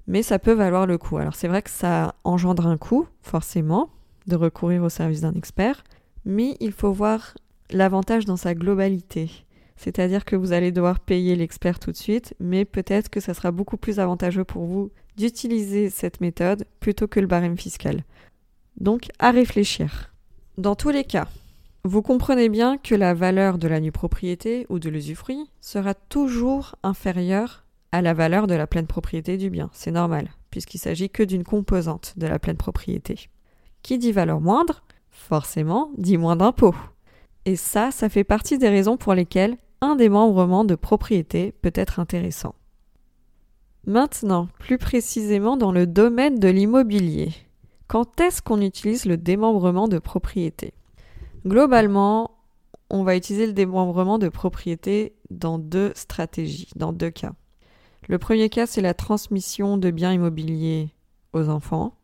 Mais 0.07 0.23
ça 0.23 0.39
peut 0.39 0.53
valoir 0.53 0.87
le 0.87 0.97
coup. 0.97 1.19
Alors 1.19 1.35
c'est 1.35 1.49
vrai 1.49 1.61
que 1.61 1.71
ça 1.71 2.15
engendre 2.25 2.67
un 2.67 2.79
coût, 2.79 3.07
forcément, 3.21 3.91
de 4.27 4.37
recourir 4.37 4.83
au 4.83 4.89
service 4.89 5.21
d'un 5.21 5.35
expert, 5.35 5.85
mais 6.25 6.57
il 6.61 6.73
faut 6.73 6.93
voir 6.93 7.37
l'avantage 7.71 8.25
dans 8.25 8.37
sa 8.37 8.55
globalité. 8.55 9.31
C'est-à-dire 9.77 10.25
que 10.25 10.35
vous 10.35 10.53
allez 10.53 10.73
devoir 10.73 10.99
payer 10.99 11.37
l'expert 11.37 11.79
tout 11.79 11.93
de 11.93 11.97
suite, 11.97 12.35
mais 12.41 12.65
peut-être 12.65 13.11
que 13.11 13.21
ça 13.21 13.35
sera 13.35 13.53
beaucoup 13.53 13.77
plus 13.77 14.01
avantageux 14.01 14.45
pour 14.45 14.65
vous 14.65 14.91
d'utiliser 15.17 15.91
cette 15.91 16.21
méthode 16.21 16.65
plutôt 16.81 17.07
que 17.07 17.21
le 17.21 17.27
barème 17.27 17.59
fiscal. 17.59 18.03
Donc 18.81 19.09
à 19.19 19.31
réfléchir. 19.31 20.13
Dans 20.59 20.75
tous 20.75 20.91
les 20.91 21.05
cas, 21.05 21.29
vous 21.85 22.03
comprenez 22.03 22.49
bien 22.49 22.79
que 22.79 22.97
la 22.97 23.15
valeur 23.15 23.59
de 23.59 23.69
la 23.69 23.79
nue 23.79 23.93
propriété 23.93 24.67
ou 24.69 24.81
de 24.81 24.91
l'usufruit 24.91 25.49
sera 25.61 25.95
toujours 25.95 26.75
inférieure 26.83 27.65
à 27.93 28.03
la 28.03 28.13
valeur 28.13 28.49
de 28.49 28.55
la 28.55 28.67
pleine 28.67 28.89
propriété 28.89 29.37
du 29.37 29.51
bien. 29.51 29.71
C'est 29.73 29.93
normal, 29.93 30.31
puisqu'il 30.51 30.79
s'agit 30.79 31.11
que 31.11 31.23
d'une 31.23 31.45
composante 31.45 32.15
de 32.17 32.27
la 32.27 32.41
pleine 32.41 32.57
propriété. 32.57 33.29
Qui 33.85 33.99
dit 33.99 34.11
valeur 34.11 34.41
moindre, 34.41 34.83
forcément 35.11 35.93
dit 35.97 36.19
moins 36.19 36.35
d'impôts. 36.35 36.75
Et 37.45 37.55
ça, 37.55 37.93
ça 37.93 38.09
fait 38.09 38.25
partie 38.25 38.59
des 38.59 38.69
raisons 38.69 38.97
pour 38.97 39.15
lesquelles 39.15 39.59
un 39.81 39.95
démembrement 39.95 40.65
de 40.65 40.75
propriété 40.75 41.53
peut 41.63 41.71
être 41.77 42.01
intéressant. 42.01 42.57
Maintenant, 43.87 44.49
plus 44.59 44.77
précisément 44.77 45.57
dans 45.57 45.71
le 45.71 45.87
domaine 45.87 46.41
de 46.41 46.49
l'immobilier. 46.49 47.31
Quand 47.89 48.21
est-ce 48.21 48.43
qu'on 48.43 48.61
utilise 48.61 49.07
le 49.07 49.17
démembrement 49.17 49.89
de 49.89 49.99
propriété? 49.99 50.75
Globalement, 51.47 52.33
on 52.91 53.03
va 53.03 53.17
utiliser 53.17 53.47
le 53.47 53.55
démembrement 53.55 54.19
de 54.19 54.29
propriété 54.29 55.15
dans 55.31 55.59
deux 55.59 55.93
stratégies, 55.95 56.69
dans 56.77 56.93
deux 56.93 57.09
cas. 57.09 57.33
Le 58.07 58.19
premier 58.19 58.51
cas, 58.51 58.67
c'est 58.67 58.83
la 58.83 58.93
transmission 58.93 59.79
de 59.79 59.91
biens 59.91 60.13
immobiliers 60.13 60.91
aux 61.33 61.49
enfants. 61.49 61.95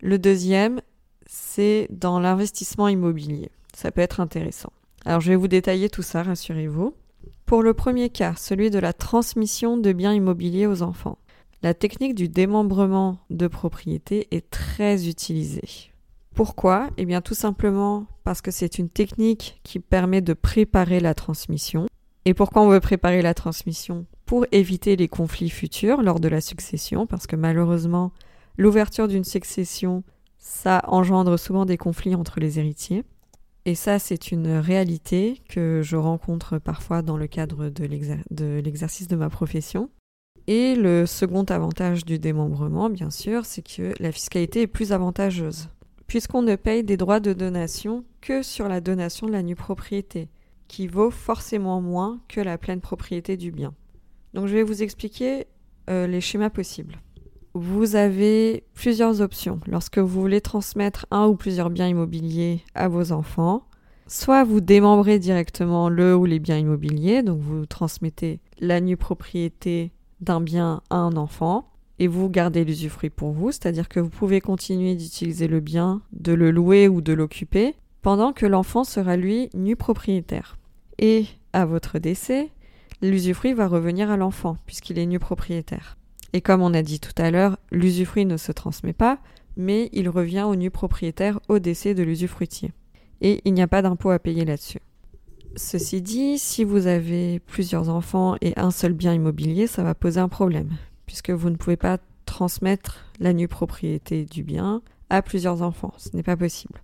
Le 0.00 0.20
deuxième, 0.20 0.80
c'est 1.26 1.88
dans 1.90 2.20
l'investissement 2.20 2.86
immobilier. 2.86 3.50
Ça 3.74 3.90
peut 3.90 4.02
être 4.02 4.20
intéressant. 4.20 4.72
Alors 5.04 5.20
je 5.20 5.30
vais 5.30 5.36
vous 5.36 5.48
détailler 5.48 5.90
tout 5.90 6.02
ça, 6.02 6.22
rassurez-vous. 6.22 6.94
Pour 7.44 7.64
le 7.64 7.74
premier 7.74 8.08
cas, 8.08 8.34
celui 8.36 8.70
de 8.70 8.78
la 8.78 8.92
transmission 8.92 9.76
de 9.78 9.92
biens 9.92 10.14
immobiliers 10.14 10.68
aux 10.68 10.82
enfants, 10.82 11.18
la 11.64 11.72
technique 11.72 12.14
du 12.14 12.28
démembrement 12.28 13.20
de 13.30 13.46
propriété 13.46 14.28
est 14.32 14.50
très 14.50 15.08
utilisée. 15.08 15.92
Pourquoi? 16.34 16.90
Eh 16.98 17.06
bien 17.06 17.22
tout 17.22 17.32
simplement 17.32 18.04
parce 18.22 18.42
que 18.42 18.50
c'est 18.50 18.78
une 18.78 18.90
technique 18.90 19.62
qui 19.64 19.80
permet 19.80 20.20
de 20.20 20.34
préparer 20.34 21.00
la 21.00 21.14
transmission. 21.14 21.86
Et 22.26 22.34
pourquoi 22.34 22.60
on 22.60 22.68
veut 22.68 22.80
préparer 22.80 23.22
la 23.22 23.32
transmission? 23.32 24.04
Pour 24.26 24.44
éviter 24.52 24.94
les 24.96 25.08
conflits 25.08 25.48
futurs 25.48 26.02
lors 26.02 26.20
de 26.20 26.28
la 26.28 26.42
succession, 26.42 27.06
parce 27.06 27.26
que 27.26 27.34
malheureusement, 27.34 28.12
l'ouverture 28.58 29.08
d'une 29.08 29.24
succession, 29.24 30.04
ça 30.36 30.84
engendre 30.88 31.38
souvent 31.38 31.64
des 31.64 31.78
conflits 31.78 32.14
entre 32.14 32.40
les 32.40 32.58
héritiers. 32.58 33.04
Et 33.64 33.74
ça, 33.74 33.98
c'est 33.98 34.30
une 34.30 34.58
réalité 34.58 35.40
que 35.48 35.80
je 35.82 35.96
rencontre 35.96 36.58
parfois 36.58 37.00
dans 37.00 37.16
le 37.16 37.26
cadre 37.26 37.70
de 37.70 38.60
l'exercice 38.60 39.08
de 39.08 39.16
ma 39.16 39.30
profession. 39.30 39.88
Et 40.46 40.74
le 40.74 41.06
second 41.06 41.44
avantage 41.44 42.04
du 42.04 42.18
démembrement, 42.18 42.90
bien 42.90 43.10
sûr, 43.10 43.46
c'est 43.46 43.66
que 43.66 43.92
la 43.98 44.12
fiscalité 44.12 44.62
est 44.62 44.66
plus 44.66 44.92
avantageuse 44.92 45.68
puisqu'on 46.06 46.42
ne 46.42 46.56
paye 46.56 46.84
des 46.84 46.96
droits 46.96 47.20
de 47.20 47.32
donation 47.32 48.04
que 48.20 48.42
sur 48.42 48.68
la 48.68 48.80
donation 48.80 49.26
de 49.26 49.32
la 49.32 49.42
nue 49.42 49.56
propriété, 49.56 50.28
qui 50.68 50.86
vaut 50.86 51.10
forcément 51.10 51.80
moins 51.80 52.20
que 52.28 52.40
la 52.40 52.58
pleine 52.58 52.80
propriété 52.80 53.36
du 53.36 53.50
bien. 53.50 53.74
Donc 54.32 54.46
je 54.46 54.54
vais 54.54 54.62
vous 54.62 54.82
expliquer 54.82 55.46
euh, 55.90 56.06
les 56.06 56.20
schémas 56.20 56.50
possibles. 56.50 57.00
Vous 57.54 57.94
avez 57.94 58.64
plusieurs 58.74 59.20
options 59.20 59.60
lorsque 59.66 59.98
vous 59.98 60.20
voulez 60.20 60.40
transmettre 60.40 61.06
un 61.10 61.26
ou 61.26 61.36
plusieurs 61.36 61.70
biens 61.70 61.88
immobiliers 61.88 62.62
à 62.74 62.88
vos 62.88 63.12
enfants. 63.12 63.64
Soit 64.06 64.44
vous 64.44 64.60
démembrez 64.60 65.18
directement 65.18 65.88
le 65.88 66.16
ou 66.16 66.26
les 66.26 66.40
biens 66.40 66.58
immobiliers, 66.58 67.22
donc 67.22 67.40
vous 67.40 67.64
transmettez 67.64 68.40
la 68.58 68.80
nue 68.80 68.96
propriété 68.96 69.92
d'un 70.24 70.40
bien 70.40 70.82
à 70.90 70.96
un 70.96 71.16
enfant, 71.16 71.68
et 71.98 72.08
vous 72.08 72.28
gardez 72.28 72.64
l'usufruit 72.64 73.10
pour 73.10 73.30
vous, 73.30 73.52
c'est-à-dire 73.52 73.88
que 73.88 74.00
vous 74.00 74.08
pouvez 74.08 74.40
continuer 74.40 74.96
d'utiliser 74.96 75.46
le 75.46 75.60
bien, 75.60 76.02
de 76.12 76.32
le 76.32 76.50
louer 76.50 76.88
ou 76.88 77.00
de 77.00 77.12
l'occuper, 77.12 77.74
pendant 78.02 78.32
que 78.32 78.46
l'enfant 78.46 78.84
sera 78.84 79.16
lui 79.16 79.48
nu 79.54 79.76
propriétaire. 79.76 80.58
Et 80.98 81.26
à 81.52 81.64
votre 81.64 81.98
décès, 81.98 82.50
l'usufruit 83.00 83.52
va 83.52 83.68
revenir 83.68 84.10
à 84.10 84.16
l'enfant, 84.16 84.56
puisqu'il 84.66 84.98
est 84.98 85.06
nu 85.06 85.18
propriétaire. 85.18 85.96
Et 86.32 86.40
comme 86.40 86.62
on 86.62 86.74
a 86.74 86.82
dit 86.82 86.98
tout 86.98 87.14
à 87.16 87.30
l'heure, 87.30 87.58
l'usufruit 87.70 88.26
ne 88.26 88.36
se 88.36 88.50
transmet 88.50 88.92
pas, 88.92 89.18
mais 89.56 89.88
il 89.92 90.08
revient 90.08 90.42
au 90.42 90.56
nu 90.56 90.70
propriétaire 90.70 91.38
au 91.48 91.60
décès 91.60 91.94
de 91.94 92.02
l'usufruitier. 92.02 92.72
Et 93.20 93.40
il 93.44 93.54
n'y 93.54 93.62
a 93.62 93.68
pas 93.68 93.82
d'impôt 93.82 94.10
à 94.10 94.18
payer 94.18 94.44
là-dessus. 94.44 94.80
Ceci 95.56 96.02
dit, 96.02 96.38
si 96.38 96.64
vous 96.64 96.86
avez 96.86 97.38
plusieurs 97.38 97.88
enfants 97.88 98.36
et 98.40 98.58
un 98.58 98.70
seul 98.70 98.92
bien 98.92 99.14
immobilier, 99.14 99.66
ça 99.66 99.82
va 99.82 99.94
poser 99.94 100.20
un 100.20 100.28
problème, 100.28 100.70
puisque 101.06 101.30
vous 101.30 101.50
ne 101.50 101.56
pouvez 101.56 101.76
pas 101.76 101.98
transmettre 102.26 103.04
la 103.20 103.32
nue 103.32 103.48
propriété 103.48 104.24
du 104.24 104.42
bien 104.42 104.82
à 105.10 105.22
plusieurs 105.22 105.62
enfants. 105.62 105.94
Ce 105.96 106.08
n'est 106.16 106.22
pas 106.22 106.36
possible. 106.36 106.80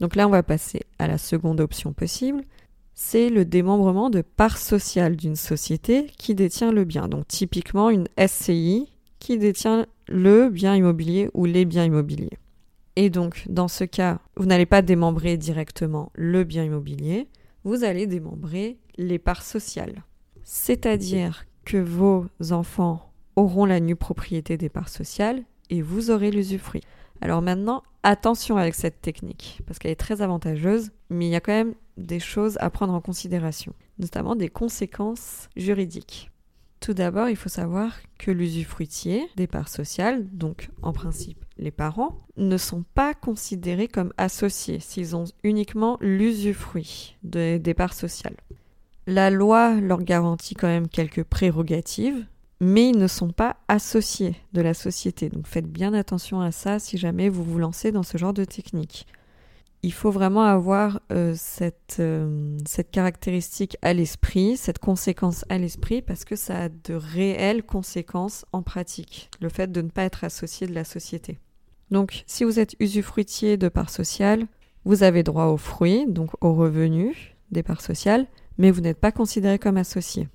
Donc 0.00 0.16
là, 0.16 0.26
on 0.26 0.30
va 0.30 0.42
passer 0.42 0.82
à 0.98 1.06
la 1.06 1.18
seconde 1.18 1.60
option 1.60 1.92
possible. 1.92 2.42
C'est 2.94 3.30
le 3.30 3.44
démembrement 3.44 4.10
de 4.10 4.22
part 4.22 4.58
sociale 4.58 5.14
d'une 5.14 5.36
société 5.36 6.08
qui 6.18 6.34
détient 6.34 6.72
le 6.72 6.84
bien. 6.84 7.06
Donc 7.08 7.28
typiquement 7.28 7.90
une 7.90 8.08
SCI 8.18 8.88
qui 9.20 9.38
détient 9.38 9.86
le 10.08 10.48
bien 10.48 10.74
immobilier 10.74 11.30
ou 11.34 11.44
les 11.44 11.64
biens 11.64 11.84
immobiliers. 11.84 12.38
Et 12.96 13.10
donc, 13.10 13.44
dans 13.48 13.68
ce 13.68 13.84
cas, 13.84 14.18
vous 14.36 14.46
n'allez 14.46 14.66
pas 14.66 14.82
démembrer 14.82 15.36
directement 15.36 16.10
le 16.14 16.42
bien 16.42 16.64
immobilier, 16.64 17.28
vous 17.64 17.84
allez 17.84 18.06
démembrer 18.06 18.78
les 18.96 19.18
parts 19.18 19.42
sociales. 19.42 20.04
C'est-à-dire 20.42 21.44
que 21.64 21.76
vos 21.76 22.26
enfants 22.50 23.12
auront 23.36 23.66
la 23.66 23.80
nue 23.80 23.96
propriété 23.96 24.56
des 24.56 24.68
parts 24.68 24.88
sociales 24.88 25.42
et 25.70 25.82
vous 25.82 26.10
aurez 26.10 26.30
l'usufruit. 26.30 26.82
Alors 27.20 27.42
maintenant, 27.42 27.82
attention 28.02 28.56
avec 28.56 28.74
cette 28.74 29.02
technique, 29.02 29.60
parce 29.66 29.78
qu'elle 29.78 29.90
est 29.90 29.96
très 29.96 30.22
avantageuse, 30.22 30.90
mais 31.10 31.26
il 31.26 31.30
y 31.30 31.36
a 31.36 31.40
quand 31.40 31.52
même 31.52 31.74
des 31.96 32.20
choses 32.20 32.56
à 32.60 32.70
prendre 32.70 32.94
en 32.94 33.00
considération, 33.00 33.74
notamment 33.98 34.36
des 34.36 34.48
conséquences 34.48 35.48
juridiques. 35.56 36.30
Tout 36.80 36.94
d'abord, 36.94 37.28
il 37.28 37.36
faut 37.36 37.48
savoir 37.48 37.92
que 38.18 38.30
l'usufruitier 38.30 39.28
des 39.36 39.46
parts 39.46 39.68
sociales, 39.68 40.26
donc 40.32 40.70
en 40.82 40.92
principe 40.92 41.44
les 41.58 41.70
parents, 41.72 42.16
ne 42.36 42.56
sont 42.56 42.84
pas 42.94 43.14
considérés 43.14 43.88
comme 43.88 44.12
associés 44.16 44.78
s'ils 44.80 45.16
ont 45.16 45.24
uniquement 45.42 45.98
l'usufruit 46.00 47.16
des 47.24 47.74
parts 47.74 47.94
sociales. 47.94 48.36
La 49.06 49.30
loi 49.30 49.74
leur 49.74 50.02
garantit 50.02 50.54
quand 50.54 50.68
même 50.68 50.88
quelques 50.88 51.24
prérogatives, 51.24 52.26
mais 52.60 52.90
ils 52.90 52.98
ne 52.98 53.06
sont 53.06 53.30
pas 53.30 53.56
associés 53.68 54.36
de 54.52 54.60
la 54.60 54.74
société. 54.74 55.28
Donc 55.28 55.46
faites 55.46 55.70
bien 55.70 55.94
attention 55.94 56.40
à 56.40 56.52
ça 56.52 56.78
si 56.78 56.98
jamais 56.98 57.28
vous 57.28 57.44
vous 57.44 57.58
lancez 57.58 57.92
dans 57.92 58.02
ce 58.02 58.18
genre 58.18 58.34
de 58.34 58.44
technique. 58.44 59.06
Il 59.88 59.94
faut 59.94 60.10
vraiment 60.10 60.42
avoir 60.42 61.00
euh, 61.12 61.32
cette, 61.34 61.96
euh, 61.98 62.58
cette 62.66 62.90
caractéristique 62.90 63.78
à 63.80 63.94
l'esprit, 63.94 64.58
cette 64.58 64.80
conséquence 64.80 65.46
à 65.48 65.56
l'esprit, 65.56 66.02
parce 66.02 66.26
que 66.26 66.36
ça 66.36 66.64
a 66.64 66.68
de 66.68 66.92
réelles 66.92 67.62
conséquences 67.62 68.44
en 68.52 68.60
pratique, 68.60 69.30
le 69.40 69.48
fait 69.48 69.72
de 69.72 69.80
ne 69.80 69.88
pas 69.88 70.02
être 70.02 70.24
associé 70.24 70.66
de 70.66 70.74
la 70.74 70.84
société. 70.84 71.38
Donc 71.90 72.22
si 72.26 72.44
vous 72.44 72.60
êtes 72.60 72.76
usufruitier 72.80 73.56
de 73.56 73.70
parts 73.70 73.88
sociales, 73.88 74.44
vous 74.84 75.04
avez 75.04 75.22
droit 75.22 75.46
aux 75.46 75.56
fruits, 75.56 76.04
donc 76.06 76.32
aux 76.44 76.52
revenus 76.52 77.16
des 77.50 77.62
parts 77.62 77.80
sociales, 77.80 78.26
mais 78.58 78.70
vous 78.70 78.82
n'êtes 78.82 79.00
pas 79.00 79.10
considéré 79.10 79.58
comme 79.58 79.78
associé. 79.78 80.28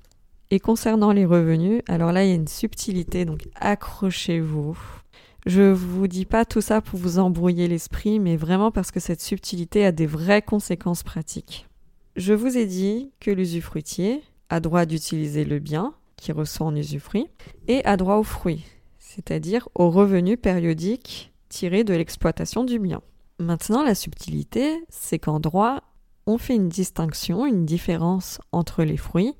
Et 0.50 0.60
concernant 0.60 1.12
les 1.12 1.26
revenus, 1.26 1.84
alors 1.88 2.12
là, 2.12 2.24
il 2.24 2.30
y 2.30 2.32
a 2.32 2.36
une 2.36 2.48
subtilité, 2.48 3.24
donc 3.24 3.44
accrochez-vous. 3.54 5.03
Je 5.46 5.62
vous 5.62 6.08
dis 6.08 6.26
pas 6.26 6.46
tout 6.46 6.62
ça 6.62 6.82
pour 6.82 7.00
vous 7.00 7.20
embrouiller 7.20 7.68
l'esprit, 7.68 8.20
mais 8.20 8.38
vraiment 8.38 8.72
parce 8.72 8.92
que 8.92 9.02
cette 9.02 9.22
subtilité 9.22 9.86
a 9.86 9.92
des 9.92 10.06
vraies 10.06 10.42
conséquences 10.42 11.04
pratiques. 11.04 11.68
Je 12.16 12.34
vous 12.34 12.58
ai 12.58 12.66
dit 12.66 13.12
que 13.20 13.32
l'usufruitier 13.32 14.24
a 14.50 14.60
droit 14.60 14.86
d'utiliser 14.86 15.44
le 15.44 15.60
bien 15.60 15.94
qu'il 16.16 16.34
reçoit 16.34 16.68
en 16.68 16.76
usufruit 16.76 17.28
et 17.68 17.84
a 17.84 17.98
droit 17.98 18.16
aux 18.16 18.24
fruits, 18.24 18.64
c'est-à-dire 19.00 19.68
aux 19.76 19.90
revenus 19.90 20.38
périodiques 20.42 21.34
tirés 21.50 21.84
de 21.84 21.94
l'exploitation 21.94 22.64
du 22.64 22.80
bien. 22.80 23.02
Maintenant, 23.40 23.84
la 23.84 23.96
subtilité, 23.96 24.82
c'est 24.90 25.20
qu'en 25.20 25.40
droit, 25.40 25.84
on 26.26 26.38
fait 26.38 26.56
une 26.56 26.70
distinction, 26.70 27.46
une 27.46 27.66
différence 27.66 28.40
entre 28.52 28.84
les 28.84 28.96
fruits 28.96 29.34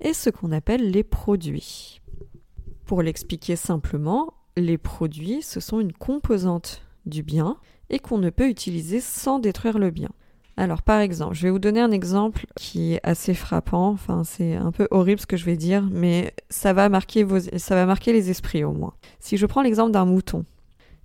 et 0.00 0.12
ce 0.12 0.28
qu'on 0.28 0.52
appelle 0.52 0.90
les 0.90 1.04
produits. 1.04 2.02
Pour 2.84 3.02
l'expliquer 3.02 3.56
simplement, 3.56 4.34
les 4.56 4.78
produits, 4.78 5.42
ce 5.42 5.60
sont 5.60 5.80
une 5.80 5.92
composante 5.92 6.82
du 7.04 7.22
bien 7.22 7.56
et 7.90 7.98
qu'on 7.98 8.18
ne 8.18 8.30
peut 8.30 8.48
utiliser 8.48 9.00
sans 9.00 9.38
détruire 9.38 9.78
le 9.78 9.90
bien. 9.90 10.10
Alors 10.56 10.82
par 10.82 11.00
exemple, 11.00 11.34
je 11.34 11.42
vais 11.42 11.50
vous 11.50 11.58
donner 11.58 11.80
un 11.80 11.90
exemple 11.90 12.46
qui 12.56 12.94
est 12.94 13.00
assez 13.02 13.34
frappant, 13.34 13.88
enfin 13.88 14.24
c'est 14.24 14.54
un 14.54 14.72
peu 14.72 14.88
horrible 14.90 15.20
ce 15.20 15.26
que 15.26 15.36
je 15.36 15.44
vais 15.44 15.56
dire, 15.56 15.86
mais 15.90 16.32
ça 16.48 16.72
va 16.72 16.88
marquer, 16.88 17.24
vos, 17.24 17.38
ça 17.40 17.74
va 17.74 17.84
marquer 17.84 18.12
les 18.12 18.30
esprits 18.30 18.64
au 18.64 18.72
moins. 18.72 18.94
Si 19.20 19.36
je 19.36 19.44
prends 19.44 19.62
l'exemple 19.62 19.92
d'un 19.92 20.06
mouton 20.06 20.46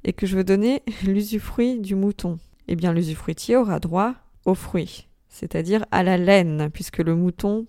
et 0.05 0.13
que 0.13 0.25
je 0.25 0.37
veux 0.37 0.45
donner 0.45 0.83
l'usufruit 1.03 1.79
du 1.79 1.95
mouton, 1.95 2.39
eh 2.69 2.75
bien 2.77 2.93
l'usufruitier 2.93 3.57
aura 3.57 3.79
droit 3.79 4.15
aux 4.45 4.55
fruits, 4.55 5.09
c'est-à-dire 5.27 5.85
à 5.91 6.01
la 6.03 6.17
laine, 6.17 6.69
puisque 6.71 6.99
le 6.99 7.15
mouton 7.15 7.67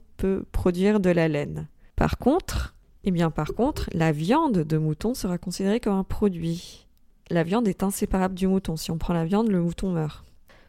produire 0.52 1.00
de 1.00 1.10
la 1.10 1.28
laine. 1.28 1.68
Par 1.96 2.18
contre, 2.18 2.74
eh 3.04 3.10
bien 3.10 3.30
par 3.30 3.54
contre, 3.54 3.88
la 3.92 4.12
viande 4.12 4.58
de 4.58 4.78
mouton 4.78 5.14
sera 5.14 5.38
considérée 5.38 5.80
comme 5.80 5.94
un 5.94 6.04
produit. 6.04 6.86
La 7.30 7.42
viande 7.42 7.68
est 7.68 7.82
inséparable 7.82 8.34
du 8.34 8.46
mouton. 8.46 8.76
Si 8.76 8.90
on 8.90 8.98
prend 8.98 9.14
la 9.14 9.24
viande, 9.24 9.48
le 9.48 9.60
mouton 9.60 9.92
meurt. 9.92 10.24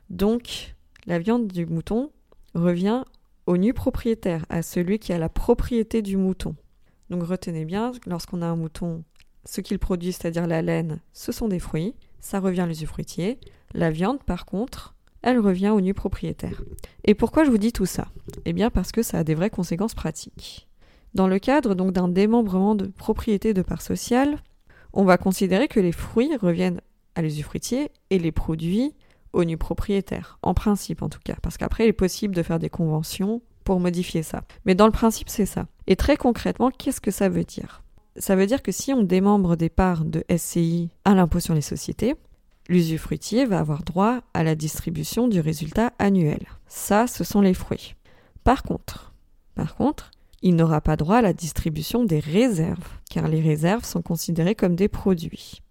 Donc, 0.10 0.76
la 1.06 1.20
viande 1.20 1.48
du 1.48 1.66
mouton 1.66 2.12
revient 2.56 3.04
au 3.46 3.58
nu 3.58 3.74
propriétaire, 3.74 4.46
à 4.50 4.62
celui 4.62 5.00
qui 5.00 5.12
a 5.12 5.18
la 5.18 5.30
propriété 5.30 6.02
du 6.02 6.18
mouton. 6.18 6.56
Donc 7.10 7.24
retenez 7.24 7.66
bien, 7.66 7.92
lorsqu'on 8.06 8.42
a 8.42 8.46
un 8.46 8.56
mouton, 8.56 9.04
ce 9.46 9.62
qu'il 9.62 9.80
produit, 9.80 10.14
c'est-à-dire 10.14 10.48
la 10.48 10.62
laine, 10.62 11.02
ce 11.12 11.32
sont 11.32 11.48
des 11.48 11.60
fruits, 11.60 11.94
ça 12.20 12.40
revient 12.40 12.62
à 12.62 12.68
l'usufruitier. 12.68 13.40
La 13.74 13.92
viande, 13.92 14.24
par 14.24 14.46
contre, 14.46 14.96
elle 15.22 15.40
revient 15.40 15.70
au 15.70 15.82
nu 15.82 15.94
propriétaire. 15.94 16.62
Et 17.04 17.16
pourquoi 17.16 17.44
je 17.44 17.52
vous 17.52 17.58
dis 17.58 17.74
tout 17.74 17.86
ça? 17.86 18.08
Eh 18.46 18.54
bien 18.54 18.70
parce 18.70 18.92
que 18.92 19.04
ça 19.04 19.20
a 19.20 19.24
des 19.24 19.36
vraies 19.36 19.50
conséquences 19.50 19.96
pratiques. 19.96 20.68
Dans 21.14 21.28
le 21.28 21.40
cadre 21.40 21.76
donc 21.76 21.92
d'un 21.92 22.08
démembrement 22.08 22.76
de 22.76 22.88
propriété 22.88 23.54
de 23.54 23.62
part 23.62 23.82
sociale, 23.82 24.38
on 24.94 25.04
va 25.04 25.18
considérer 25.18 25.68
que 25.68 25.80
les 25.80 25.92
fruits 25.92 26.36
reviennent 26.38 26.82
à 27.16 27.22
l'usufruitier 27.22 27.92
et 28.10 28.20
les 28.20 28.32
produits 28.32 28.94
au 29.32 29.44
nu 29.44 29.58
propriétaire, 29.58 30.38
en 30.42 30.54
principe 30.54 31.02
en 31.02 31.10
tout 31.10 31.20
cas, 31.24 31.36
parce 31.42 31.58
qu'après 31.58 31.86
il 31.86 31.90
est 31.90 31.94
possible 31.94 32.36
de 32.36 32.44
faire 32.44 32.60
des 32.60 32.70
conventions 32.70 33.42
pour 33.64 33.80
modifier 33.80 34.24
ça. 34.24 34.44
Mais 34.66 34.76
dans 34.76 34.86
le 34.86 34.92
principe 34.92 35.30
c'est 35.30 35.46
ça. 35.46 35.68
Et 35.88 35.96
très 35.96 36.18
concrètement, 36.18 36.70
qu'est-ce 36.72 37.02
que 37.02 37.12
ça 37.12 37.30
veut 37.30 37.44
dire? 37.44 37.84
Ça 38.18 38.36
veut 38.36 38.46
dire 38.46 38.62
que 38.62 38.72
si 38.72 38.94
on 38.94 39.02
démembre 39.02 39.56
des 39.56 39.70
parts 39.70 40.06
de 40.06 40.24
SCI 40.36 40.90
à 41.04 41.16
l'impôt 41.16 41.40
sur 41.40 41.56
les 41.56 41.62
sociétés, 41.62 42.16
l'usufruitier 42.70 43.46
va 43.46 43.60
avoir 43.60 43.84
droit 43.84 44.22
à 44.34 44.44
la 44.44 44.56
distribution 44.56 45.28
du 45.28 45.40
résultat 45.40 45.94
annuel. 46.00 46.46
Ça, 46.68 47.08
ce 47.08 47.24
sont 47.24 47.42
les 47.42 47.56
fruits. 47.56 47.96
Par 48.44 48.64
contre, 48.64 49.14
par 49.56 49.76
contre, 49.76 50.12
il 50.44 50.56
n'aura 50.56 50.82
pas 50.82 50.98
droit 50.98 51.18
à 51.18 51.22
la 51.22 51.34
distribution 51.34 52.04
des 52.04 52.20
réserves, 52.20 53.00
car 53.10 53.28
les 53.28 53.42
réserves 53.42 53.86
sont 53.86 54.02
considérées 54.02 54.56
comme 54.56 54.76
des 54.76 54.90
produits. 54.90 55.62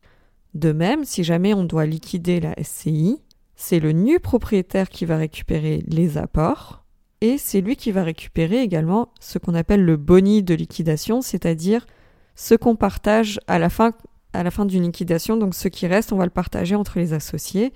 De 0.54 0.72
même, 0.72 1.04
si 1.04 1.22
jamais 1.22 1.54
on 1.54 1.64
doit 1.64 1.86
liquider 1.86 2.40
la 2.40 2.54
SCI, 2.62 3.20
c'est 3.54 3.80
le 3.80 3.92
nu 3.92 4.18
propriétaire 4.18 4.88
qui 4.88 5.04
va 5.04 5.18
récupérer 5.18 5.84
les 5.86 6.18
apports, 6.18 6.84
et 7.20 7.38
c'est 7.38 7.60
lui 7.60 7.76
qui 7.76 7.92
va 7.92 8.02
récupérer 8.02 8.62
également 8.62 9.12
ce 9.20 9.38
qu'on 9.38 9.54
appelle 9.54 9.84
le 9.84 9.96
boni 9.96 10.42
de 10.42 10.54
liquidation, 10.54 11.20
c'est-à-dire 11.20 11.86
ce 12.34 12.54
qu'on 12.54 12.74
partage 12.74 13.38
à 13.46 13.58
la 13.58 13.70
fin 13.70 13.92
à 14.32 14.42
la 14.42 14.50
fin 14.50 14.64
d'une 14.64 14.84
liquidation, 14.84 15.36
donc 15.36 15.54
ce 15.54 15.68
qui 15.68 15.86
reste, 15.86 16.10
on 16.10 16.16
va 16.16 16.24
le 16.24 16.30
partager 16.30 16.74
entre 16.74 16.98
les 16.98 17.12
associés. 17.12 17.74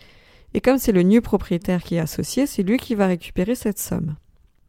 Et 0.55 0.63
comme 0.63 0.79
c'est 0.79 0.93
le 0.93 1.03
nu 1.03 1.21
propriétaire 1.21 1.83
qui 1.83 1.97
est 1.97 2.01
associé, 2.01 2.47
c'est 2.47 2.63
lui 2.63 2.79
qui 2.79 2.95
va 2.95 3.07
récupérer 3.07 3.55
cette 3.55 3.79
somme. 3.79 4.17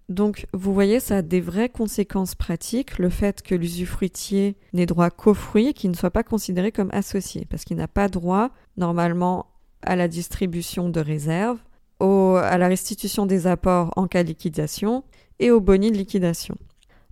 Donc 0.10 0.48
vous 0.54 0.74
voyez, 0.74 1.00
ça 1.02 1.18
a 1.18 1.22
des 1.22 1.42
vraies 1.42 1.70
conséquences 1.70 2.34
pratiques, 2.34 2.98
le 2.98 3.10
fait 3.10 3.42
que 3.42 3.56
l'usufruitier 3.56 4.56
n'ait 4.72 4.86
droit 4.86 5.10
qu'aux 5.10 5.34
fruits 5.34 5.68
et 5.68 5.74
qu'il 5.74 5.92
ne 5.92 5.96
soit 5.96 6.12
pas 6.12 6.24
considéré 6.24 6.72
comme 6.72 6.90
associé, 6.94 7.46
parce 7.50 7.66
qu'il 7.66 7.76
n'a 7.76 7.90
pas 7.90 8.08
droit 8.08 8.52
normalement 8.78 9.48
à 9.82 9.98
la 9.98 10.08
distribution 10.08 10.90
de 10.90 11.02
réserves, 11.02 11.60
à 12.00 12.58
la 12.58 12.68
restitution 12.68 13.26
des 13.26 13.48
apports 13.48 13.92
en 13.98 14.08
cas 14.08 14.24
de 14.24 14.30
liquidation 14.30 15.04
et 15.40 15.52
au 15.52 15.60
boni 15.60 15.92
de 15.92 15.98
liquidation. 15.98 16.56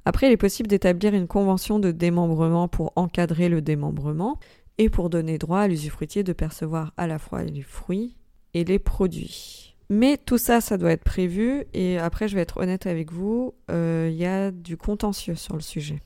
Après, 0.05 0.27
il 0.27 0.31
est 0.31 0.37
possible 0.37 0.69
d'établir 0.69 1.13
une 1.13 1.27
convention 1.27 1.79
de 1.79 1.91
démembrement 1.91 2.67
pour 2.67 2.93
encadrer 2.95 3.49
le 3.49 3.61
démembrement 3.61 4.39
et 4.77 4.89
pour 4.89 5.09
donner 5.09 5.37
droit 5.37 5.61
à 5.61 5.67
l'usufruitier 5.67 6.23
de 6.23 6.33
percevoir 6.33 6.93
à 6.95 7.07
la 7.07 7.17
fois 7.17 7.43
les 7.43 7.63
fruits 7.63 8.15
et 8.53 8.63
les 8.63 8.79
produits. 8.79 9.74
Mais 9.89 10.17
tout 10.17 10.37
ça, 10.37 10.61
ça 10.61 10.77
doit 10.77 10.91
être 10.91 11.03
prévu 11.03 11.65
et 11.73 11.97
après, 11.97 12.27
je 12.27 12.35
vais 12.35 12.41
être 12.41 12.57
honnête 12.57 12.87
avec 12.87 13.11
vous, 13.11 13.53
euh, 13.69 14.09
il 14.11 14.17
y 14.17 14.25
a 14.25 14.51
du 14.51 14.77
contentieux 14.77 15.35
sur 15.35 15.55
le 15.55 15.61
sujet. 15.61 15.99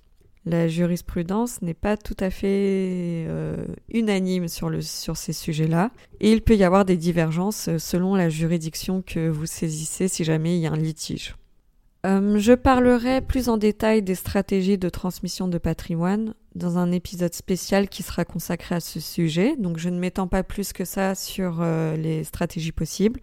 La 0.45 0.67
jurisprudence 0.67 1.61
n'est 1.61 1.73
pas 1.73 1.95
tout 1.95 2.15
à 2.19 2.29
fait 2.29 3.25
euh, 3.27 3.65
unanime 3.89 4.47
sur, 4.47 4.71
ces 5.15 5.33
sujets-là 5.33 5.91
et 6.19 6.31
il 6.31 6.41
peut 6.41 6.55
y 6.55 6.63
avoir 6.63 6.85
des 6.85 6.97
divergences 6.97 7.69
selon 7.77 8.15
la 8.15 8.29
juridiction 8.29 9.01
que 9.01 9.29
vous 9.29 9.45
saisissez 9.45 10.07
si 10.07 10.23
jamais 10.23 10.57
il 10.57 10.61
y 10.61 10.67
a 10.67 10.71
un 10.71 10.77
litige. 10.77 11.35
Euh, 12.05 12.39
je 12.39 12.53
parlerai 12.53 13.19
plus 13.19 13.49
en 13.49 13.57
détail 13.57 14.01
des 14.01 14.15
stratégies 14.15 14.77
de 14.77 14.87
transmission 14.87 15.49
de 15.49 15.57
patrimoine 15.57 16.33
dans 16.55 16.77
un 16.77 16.91
épisode 16.93 17.33
spécial 17.33 17.89
qui 17.89 18.03
sera 18.03 18.23
consacré 18.23 18.75
à 18.75 18.79
ce 18.79 19.01
sujet, 19.01 19.57
donc 19.57 19.77
je 19.77 19.89
ne 19.89 19.99
m'étends 19.99 20.27
pas 20.27 20.43
plus 20.43 20.71
que 20.71 20.85
ça 20.85 21.13
sur 21.13 21.57
euh, 21.59 21.97
les 21.97 22.23
stratégies 22.23 22.71
possibles. 22.71 23.19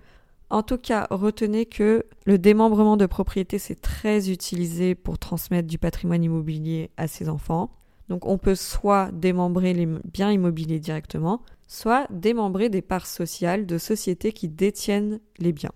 En 0.48 0.62
tout 0.62 0.78
cas, 0.78 1.08
retenez 1.10 1.66
que 1.66 2.04
le 2.24 2.38
démembrement 2.38 2.96
de 2.96 3.06
propriété, 3.06 3.58
c'est 3.58 3.80
très 3.80 4.30
utilisé 4.30 4.94
pour 4.94 5.18
transmettre 5.18 5.66
du 5.66 5.78
patrimoine 5.78 6.22
immobilier 6.22 6.90
à 6.96 7.08
ses 7.08 7.28
enfants. 7.28 7.70
Donc 8.08 8.26
on 8.26 8.38
peut 8.38 8.54
soit 8.54 9.10
démembrer 9.12 9.74
les 9.74 9.86
biens 9.86 10.30
immobiliers 10.30 10.78
directement, 10.78 11.42
soit 11.66 12.06
démembrer 12.10 12.68
des 12.68 12.82
parts 12.82 13.06
sociales 13.06 13.66
de 13.66 13.78
sociétés 13.78 14.32
qui 14.32 14.48
détiennent 14.48 15.18
les 15.38 15.52
biens. 15.52 15.72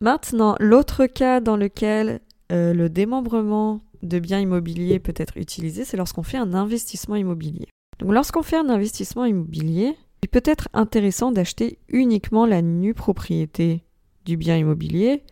Maintenant, 0.00 0.56
l'autre 0.58 1.06
cas 1.06 1.40
dans 1.40 1.56
lequel 1.56 2.20
euh, 2.52 2.72
le 2.72 2.88
démembrement 2.88 3.82
de 4.02 4.18
biens 4.18 4.40
immobiliers 4.40 4.98
peut 4.98 5.14
être 5.16 5.36
utilisé, 5.36 5.84
c'est 5.84 5.96
lorsqu'on 5.96 6.22
fait 6.22 6.38
un 6.38 6.54
investissement 6.54 7.16
immobilier. 7.16 7.68
Donc 7.98 8.12
lorsqu'on 8.12 8.42
fait 8.42 8.56
un 8.56 8.68
investissement 8.68 9.24
immobilier, 9.26 9.96
il 10.22 10.28
peut 10.28 10.42
être 10.44 10.68
intéressant 10.72 11.32
d'acheter 11.32 11.78
uniquement 11.88 12.46
la 12.46 12.62
nue 12.62 12.94
propriété 12.94 13.83
du 14.24 14.36
bien 14.36 14.56
immobilier 14.56 15.22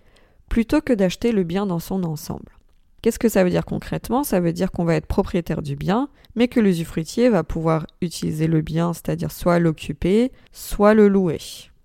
plutôt 0.48 0.80
que 0.80 0.92
d'acheter 0.92 1.32
le 1.32 1.44
bien 1.44 1.66
dans 1.66 1.78
son 1.78 2.04
ensemble. 2.04 2.52
Qu'est-ce 3.00 3.18
que 3.18 3.28
ça 3.28 3.42
veut 3.42 3.50
dire 3.50 3.64
concrètement? 3.64 4.22
Ça 4.22 4.38
veut 4.38 4.52
dire 4.52 4.70
qu'on 4.70 4.84
va 4.84 4.94
être 4.94 5.06
propriétaire 5.06 5.62
du 5.62 5.74
bien, 5.74 6.08
mais 6.36 6.46
que 6.46 6.60
l'usufruitier 6.60 7.28
va 7.30 7.42
pouvoir 7.42 7.86
utiliser 8.00 8.46
le 8.46 8.60
bien, 8.60 8.92
c'est-à-dire 8.92 9.32
soit 9.32 9.58
l'occuper, 9.58 10.30
soit 10.52 10.94
le 10.94 11.08
louer, 11.08 11.40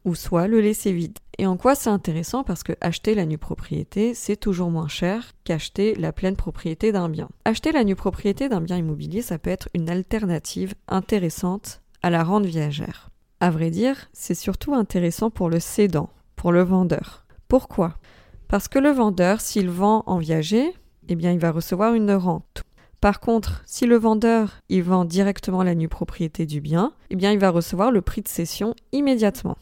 ou 0.06 0.14
soit 0.14 0.48
le 0.48 0.62
laisser 0.62 0.92
vide. 0.92 1.18
Et 1.40 1.48
en 1.48 1.58
quoi 1.58 1.76
c'est 1.76 1.90
intéressant? 1.90 2.44
Parce 2.44 2.62
que 2.62 2.74
acheter 2.82 3.16
la 3.16 3.26
nue 3.26 3.38
propriété, 3.38 4.14
c'est 4.14 4.36
toujours 4.36 4.70
moins 4.70 4.88
cher 4.88 5.32
qu'acheter 5.44 5.96
la 5.96 6.12
pleine 6.12 6.36
propriété 6.36 6.92
d'un 6.92 7.10
bien. 7.10 7.30
Acheter 7.46 7.72
la 7.72 7.84
nue 7.84 7.96
propriété 7.96 8.48
d'un 8.50 8.62
bien 8.62 8.78
immobilier, 8.78 9.22
ça 9.22 9.40
peut 9.40 9.50
être 9.50 9.70
une 9.74 9.90
alternative 9.90 10.76
intéressante 10.88 11.82
à 12.04 12.10
la 12.10 12.24
rente 12.24 12.46
viagère. 12.46 13.10
À 13.40 13.50
vrai 13.50 13.72
dire, 13.72 14.10
c'est 14.14 14.36
surtout 14.36 14.74
intéressant 14.74 15.30
pour 15.30 15.50
le 15.50 15.60
cédant, 15.60 16.10
pour 16.38 16.54
le 16.54 16.62
vendeur. 16.62 17.26
Pourquoi? 17.50 17.98
Parce 18.48 18.70
que 18.70 18.80
le 18.80 18.92
vendeur, 18.92 19.42
s'il 19.42 19.70
vend 19.70 20.04
en 20.06 20.18
viager, 20.18 20.74
eh 21.10 21.16
bien 21.16 21.34
il 21.34 21.40
va 21.40 21.52
recevoir 21.52 21.94
une 21.94 22.14
rente. 22.14 22.64
Par 23.02 23.20
contre, 23.20 23.62
si 23.66 23.86
le 23.86 23.98
vendeur 23.98 24.62
il 24.70 24.84
vend 24.84 25.04
directement 25.04 25.64
la 25.64 25.76
nue 25.76 25.90
propriété 25.90 26.46
du 26.46 26.62
bien, 26.62 26.94
eh 27.10 27.18
bien 27.18 27.34
il 27.34 27.40
va 27.40 27.50
recevoir 27.50 27.92
le 27.92 28.02
prix 28.02 28.22
de 28.22 28.30
cession 28.30 28.74
immédiatement 28.94 29.58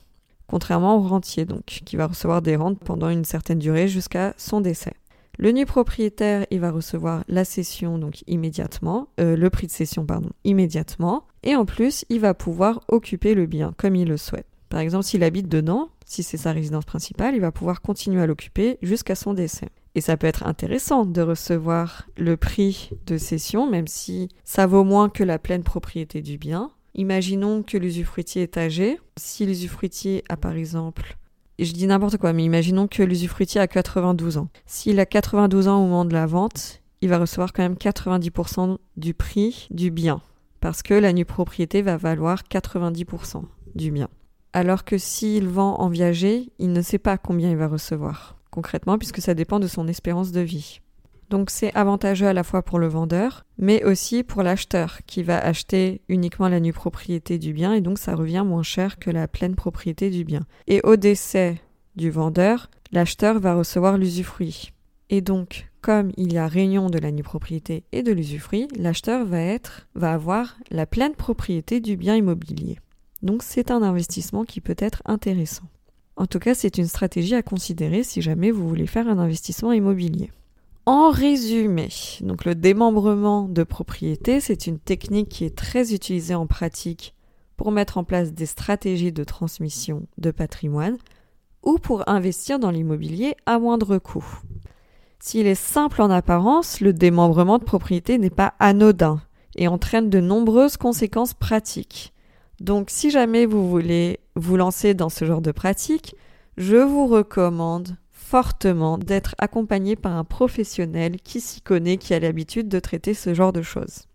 contrairement 0.47 0.97
au 0.97 1.01
rentier, 1.01 1.45
donc, 1.45 1.63
qui 1.63 1.95
va 1.95 2.07
recevoir 2.07 2.41
des 2.41 2.55
rentes 2.55 2.79
pendant 2.79 3.09
une 3.09 3.25
certaine 3.25 3.59
durée 3.59 3.88
jusqu'à 3.88 4.33
son 4.38 4.61
décès. 4.61 4.93
Le 5.38 5.51
nu 5.51 5.65
propriétaire, 5.65 6.45
il 6.49 6.61
va 6.61 6.71
recevoir 6.71 7.23
la 7.27 7.43
cession 7.43 7.97
donc 7.97 8.23
immédiatement, 8.27 9.09
euh, 9.19 9.35
le 9.35 9.49
prix 9.49 9.67
de 9.67 9.71
cession 9.71 10.05
pardon, 10.05 10.29
immédiatement, 10.45 11.25
et 11.43 11.55
en 11.55 11.65
plus, 11.65 12.05
il 12.09 12.21
va 12.21 12.33
pouvoir 12.33 12.81
occuper 12.88 13.33
le 13.33 13.45
bien 13.45 13.73
comme 13.77 13.95
il 13.95 14.07
le 14.07 14.17
souhaite. 14.17 14.47
Par 14.69 14.79
exemple, 14.79 15.03
s'il 15.03 15.23
habite 15.23 15.49
dedans, 15.49 15.89
si 16.06 16.24
c'est 16.24 16.38
sa 16.38 16.52
résidence 16.52 16.86
principale, 16.86 17.36
il 17.36 17.41
va 17.41 17.52
pouvoir 17.52 17.82
continuer 17.82 18.22
à 18.22 18.28
l'occuper 18.28 18.78
jusqu'à 18.82 19.15
son 19.15 19.34
décès. 19.34 19.70
Et 19.96 20.02
ça 20.02 20.18
peut 20.18 20.28
être 20.28 20.46
intéressant 20.46 21.06
de 21.06 21.22
recevoir 21.22 22.08
le 22.18 22.38
prix 22.38 22.91
de 23.06 23.18
cession, 23.18 23.70
même 23.70 23.88
si 23.88 24.30
ça 24.44 24.68
vaut 24.68 24.84
moins 24.84 25.10
que 25.10 25.24
la 25.24 25.39
pleine 25.39 25.63
propriété 25.63 26.22
du 26.22 26.38
bien, 26.38 26.72
Imaginons 26.98 27.62
que 27.62 27.78
l'usufruitier 27.78 28.44
est 28.44 28.58
âgé. 28.58 28.98
Si 29.18 29.46
l'usufruitier 29.46 30.24
a 30.30 30.38
par 30.38 30.56
exemple 30.56 31.18
je 31.58 31.72
dis 31.72 31.88
n'importe 31.88 32.18
quoi, 32.18 32.34
mais 32.34 32.44
imaginons 32.44 32.89
que 32.89 33.02
l'usufruitier 33.02 33.62
a 33.62 33.68
92 33.68 34.38
ans. 34.38 34.50
S'il 34.65 35.00
a 35.00 35.06
92 35.06 35.70
ans 35.70 35.78
au 35.78 35.84
moment 35.84 36.04
de 36.04 36.12
la 36.12 36.26
vente, 36.26 36.82
il 37.00 37.08
va 37.08 37.18
recevoir 37.18 37.54
quand 37.54 37.63
même 37.63 37.76
90% 37.76 38.78
du 38.98 39.13
prix 39.13 39.70
du 39.72 39.89
bien, 39.89 40.22
parce 40.60 40.84
que 40.84 40.94
la 40.94 41.13
nue 41.13 41.24
propriété 41.24 41.82
va 41.82 41.96
valoir 41.96 42.44
90% 42.52 43.44
du 43.74 43.91
bien. 43.91 44.10
Alors 44.56 44.86
que 44.86 44.98
s'il 44.98 45.50
vend 45.50 45.76
en 45.82 45.89
viager, 45.89 46.50
il 46.60 46.72
ne 46.72 46.82
sait 46.82 46.98
pas 46.98 47.18
combien 47.18 47.52
il 47.52 47.58
va 47.58 47.68
recevoir, 47.68 48.38
concrètement, 48.52 48.98
puisque 48.98 49.20
ça 49.20 49.34
dépend 49.34 49.60
de 49.60 49.68
son 49.68 49.86
espérance 49.89 50.32
de 50.32 50.39
vie. 50.39 50.80
Donc 51.30 51.50
c'est 51.50 51.76
avantageux 51.76 52.28
à 52.28 52.32
la 52.32 52.46
fois 52.46 52.62
pour 52.62 52.80
le 52.80 52.88
vendeur, 52.88 53.46
mais 53.58 53.84
aussi 53.84 54.24
pour 54.24 54.44
l'acheteur 54.44 55.00
qui 55.08 55.24
va 55.24 55.39
acheter 55.39 56.00
uniquement 56.08 56.48
la 56.48 56.62
nue 56.62 56.72
propriété 56.72 57.38
du 57.38 57.52
bien 57.52 57.74
et 57.74 57.82
donc 57.82 58.00
ça 58.00 58.15
revient 58.15 58.44
moins 58.48 58.63
cher 58.63 58.98
que 58.98 59.10
la 59.10 59.28
pleine 59.28 59.56
propriété 59.56 60.10
du 60.10 60.24
bien. 60.24 60.46
Et 60.68 60.80
au 60.86 60.96
décès 60.96 61.58
du 61.98 62.10
vendeur, 62.10 62.70
l'acheteur 62.94 63.41
va 63.41 63.56
recevoir 63.56 63.98
l'usufruit. 63.98 64.72
Et 65.10 65.20
donc, 65.20 65.70
comme 65.82 66.13
il 66.15 66.32
y 66.32 66.38
a 66.38 66.48
réunion 66.48 66.89
de 66.89 66.98
la 66.98 67.12
nue 67.12 67.24
propriété 67.24 67.84
et 67.91 68.04
de 68.04 68.13
l'usufruit, 68.13 68.70
l'acheteur 68.78 69.26
va 69.26 69.58
va 69.96 70.13
avoir 70.13 70.56
la 70.72 70.86
pleine 70.86 71.13
propriété 71.13 71.82
du 71.82 71.98
bien 71.98 72.15
immobilier. 72.15 72.80
Donc 73.25 73.41
c'est 73.41 73.71
un 73.71 73.81
investissement 73.81 74.45
qui 74.45 74.61
peut 74.61 74.75
être 74.77 75.01
intéressant. 75.05 75.63
En 76.15 76.27
tout 76.27 76.38
cas, 76.38 76.53
c'est 76.53 76.77
une 76.77 76.88
stratégie 76.88 77.33
à 77.33 77.41
considérer 77.41 78.03
si 78.03 78.21
jamais 78.21 78.51
vous 78.51 78.69
voulez 78.69 78.85
faire 78.85 79.09
un 79.09 79.17
investissement 79.17 79.71
immobilier. 79.71 80.31
En 80.85 81.09
résumé, 81.09 81.89
le 82.21 82.53
démembrement 82.53 83.49
de 83.49 83.63
propriété, 83.63 84.39
c'est 84.39 84.67
une 84.67 84.77
technique 84.77 85.29
qui 85.29 85.43
est 85.43 85.57
très 85.57 85.95
utilisée 85.95 86.35
en 86.35 86.45
pratique 86.45 87.15
pour 87.57 87.71
mettre 87.71 87.97
en 87.97 88.03
place 88.03 88.31
des 88.31 88.45
stratégies 88.45 89.11
de 89.11 89.23
transmission 89.23 90.05
de 90.19 90.29
patrimoine 90.29 90.97
ou 91.63 91.79
pour 91.79 92.07
investir 92.07 92.59
dans 92.59 92.69
l'immobilier 92.69 93.35
à 93.47 93.57
moindre 93.57 93.97
coût. 93.97 94.25
S'il 95.19 95.47
est 95.47 95.55
simple 95.55 96.03
en 96.03 96.11
apparence, 96.11 96.79
le 96.79 96.93
démembrement 96.93 97.57
de 97.57 97.63
propriété 97.63 98.19
n'est 98.19 98.29
pas 98.29 98.53
anodin 98.59 99.19
et 99.55 99.67
entraîne 99.67 100.11
de 100.11 100.19
nombreuses 100.19 100.77
conséquences 100.77 101.33
pratiques. 101.33 102.13
Donc 102.60 102.89
si 102.89 103.10
jamais 103.10 103.46
vous 103.46 103.70
voulez 103.70 104.20
vous 104.36 104.58
lancer 104.58 104.94
dans 104.94 105.10
ce 105.10 105.26
genre 105.26 105.41
de 105.41 105.52
pratique, 105.52 106.15
je 106.58 106.78
vous 106.78 107.08
recommande 107.08 107.98
fortement 108.12 108.98
d'être 108.98 109.36
accompagné 109.38 109.96
par 109.96 110.13
un 110.15 110.24
professionnel 110.24 111.18
qui 111.22 111.41
s'y 111.41 111.62
connaît, 111.62 111.98
qui 111.98 112.13
a 112.13 112.20
l'habitude 112.20 112.68
de 112.68 112.80
traiter 112.80 113.13
ce 113.13 113.34
genre 113.34 113.54
de 113.54 113.62
choses. 113.62 114.08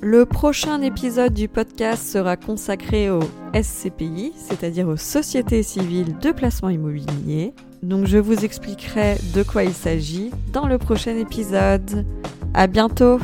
Le 0.00 0.24
prochain 0.24 0.80
épisode 0.80 1.34
du 1.34 1.48
podcast 1.48 2.06
sera 2.08 2.36
consacré 2.36 3.10
au 3.10 3.18
SCPI, 3.52 4.32
c'est-à-dire 4.36 4.86
aux 4.86 4.96
sociétés 4.96 5.64
civiles 5.64 6.16
de 6.18 6.30
placement 6.30 6.68
immobilier. 6.68 7.52
Donc 7.82 8.06
je 8.06 8.18
vous 8.18 8.44
expliquerai 8.44 9.16
de 9.34 9.42
quoi 9.42 9.64
il 9.64 9.72
s'agit 9.72 10.30
dans 10.52 10.66
le 10.66 10.78
prochain 10.78 11.16
épisode. 11.16 12.06
À 12.54 12.68
bientôt! 12.68 13.18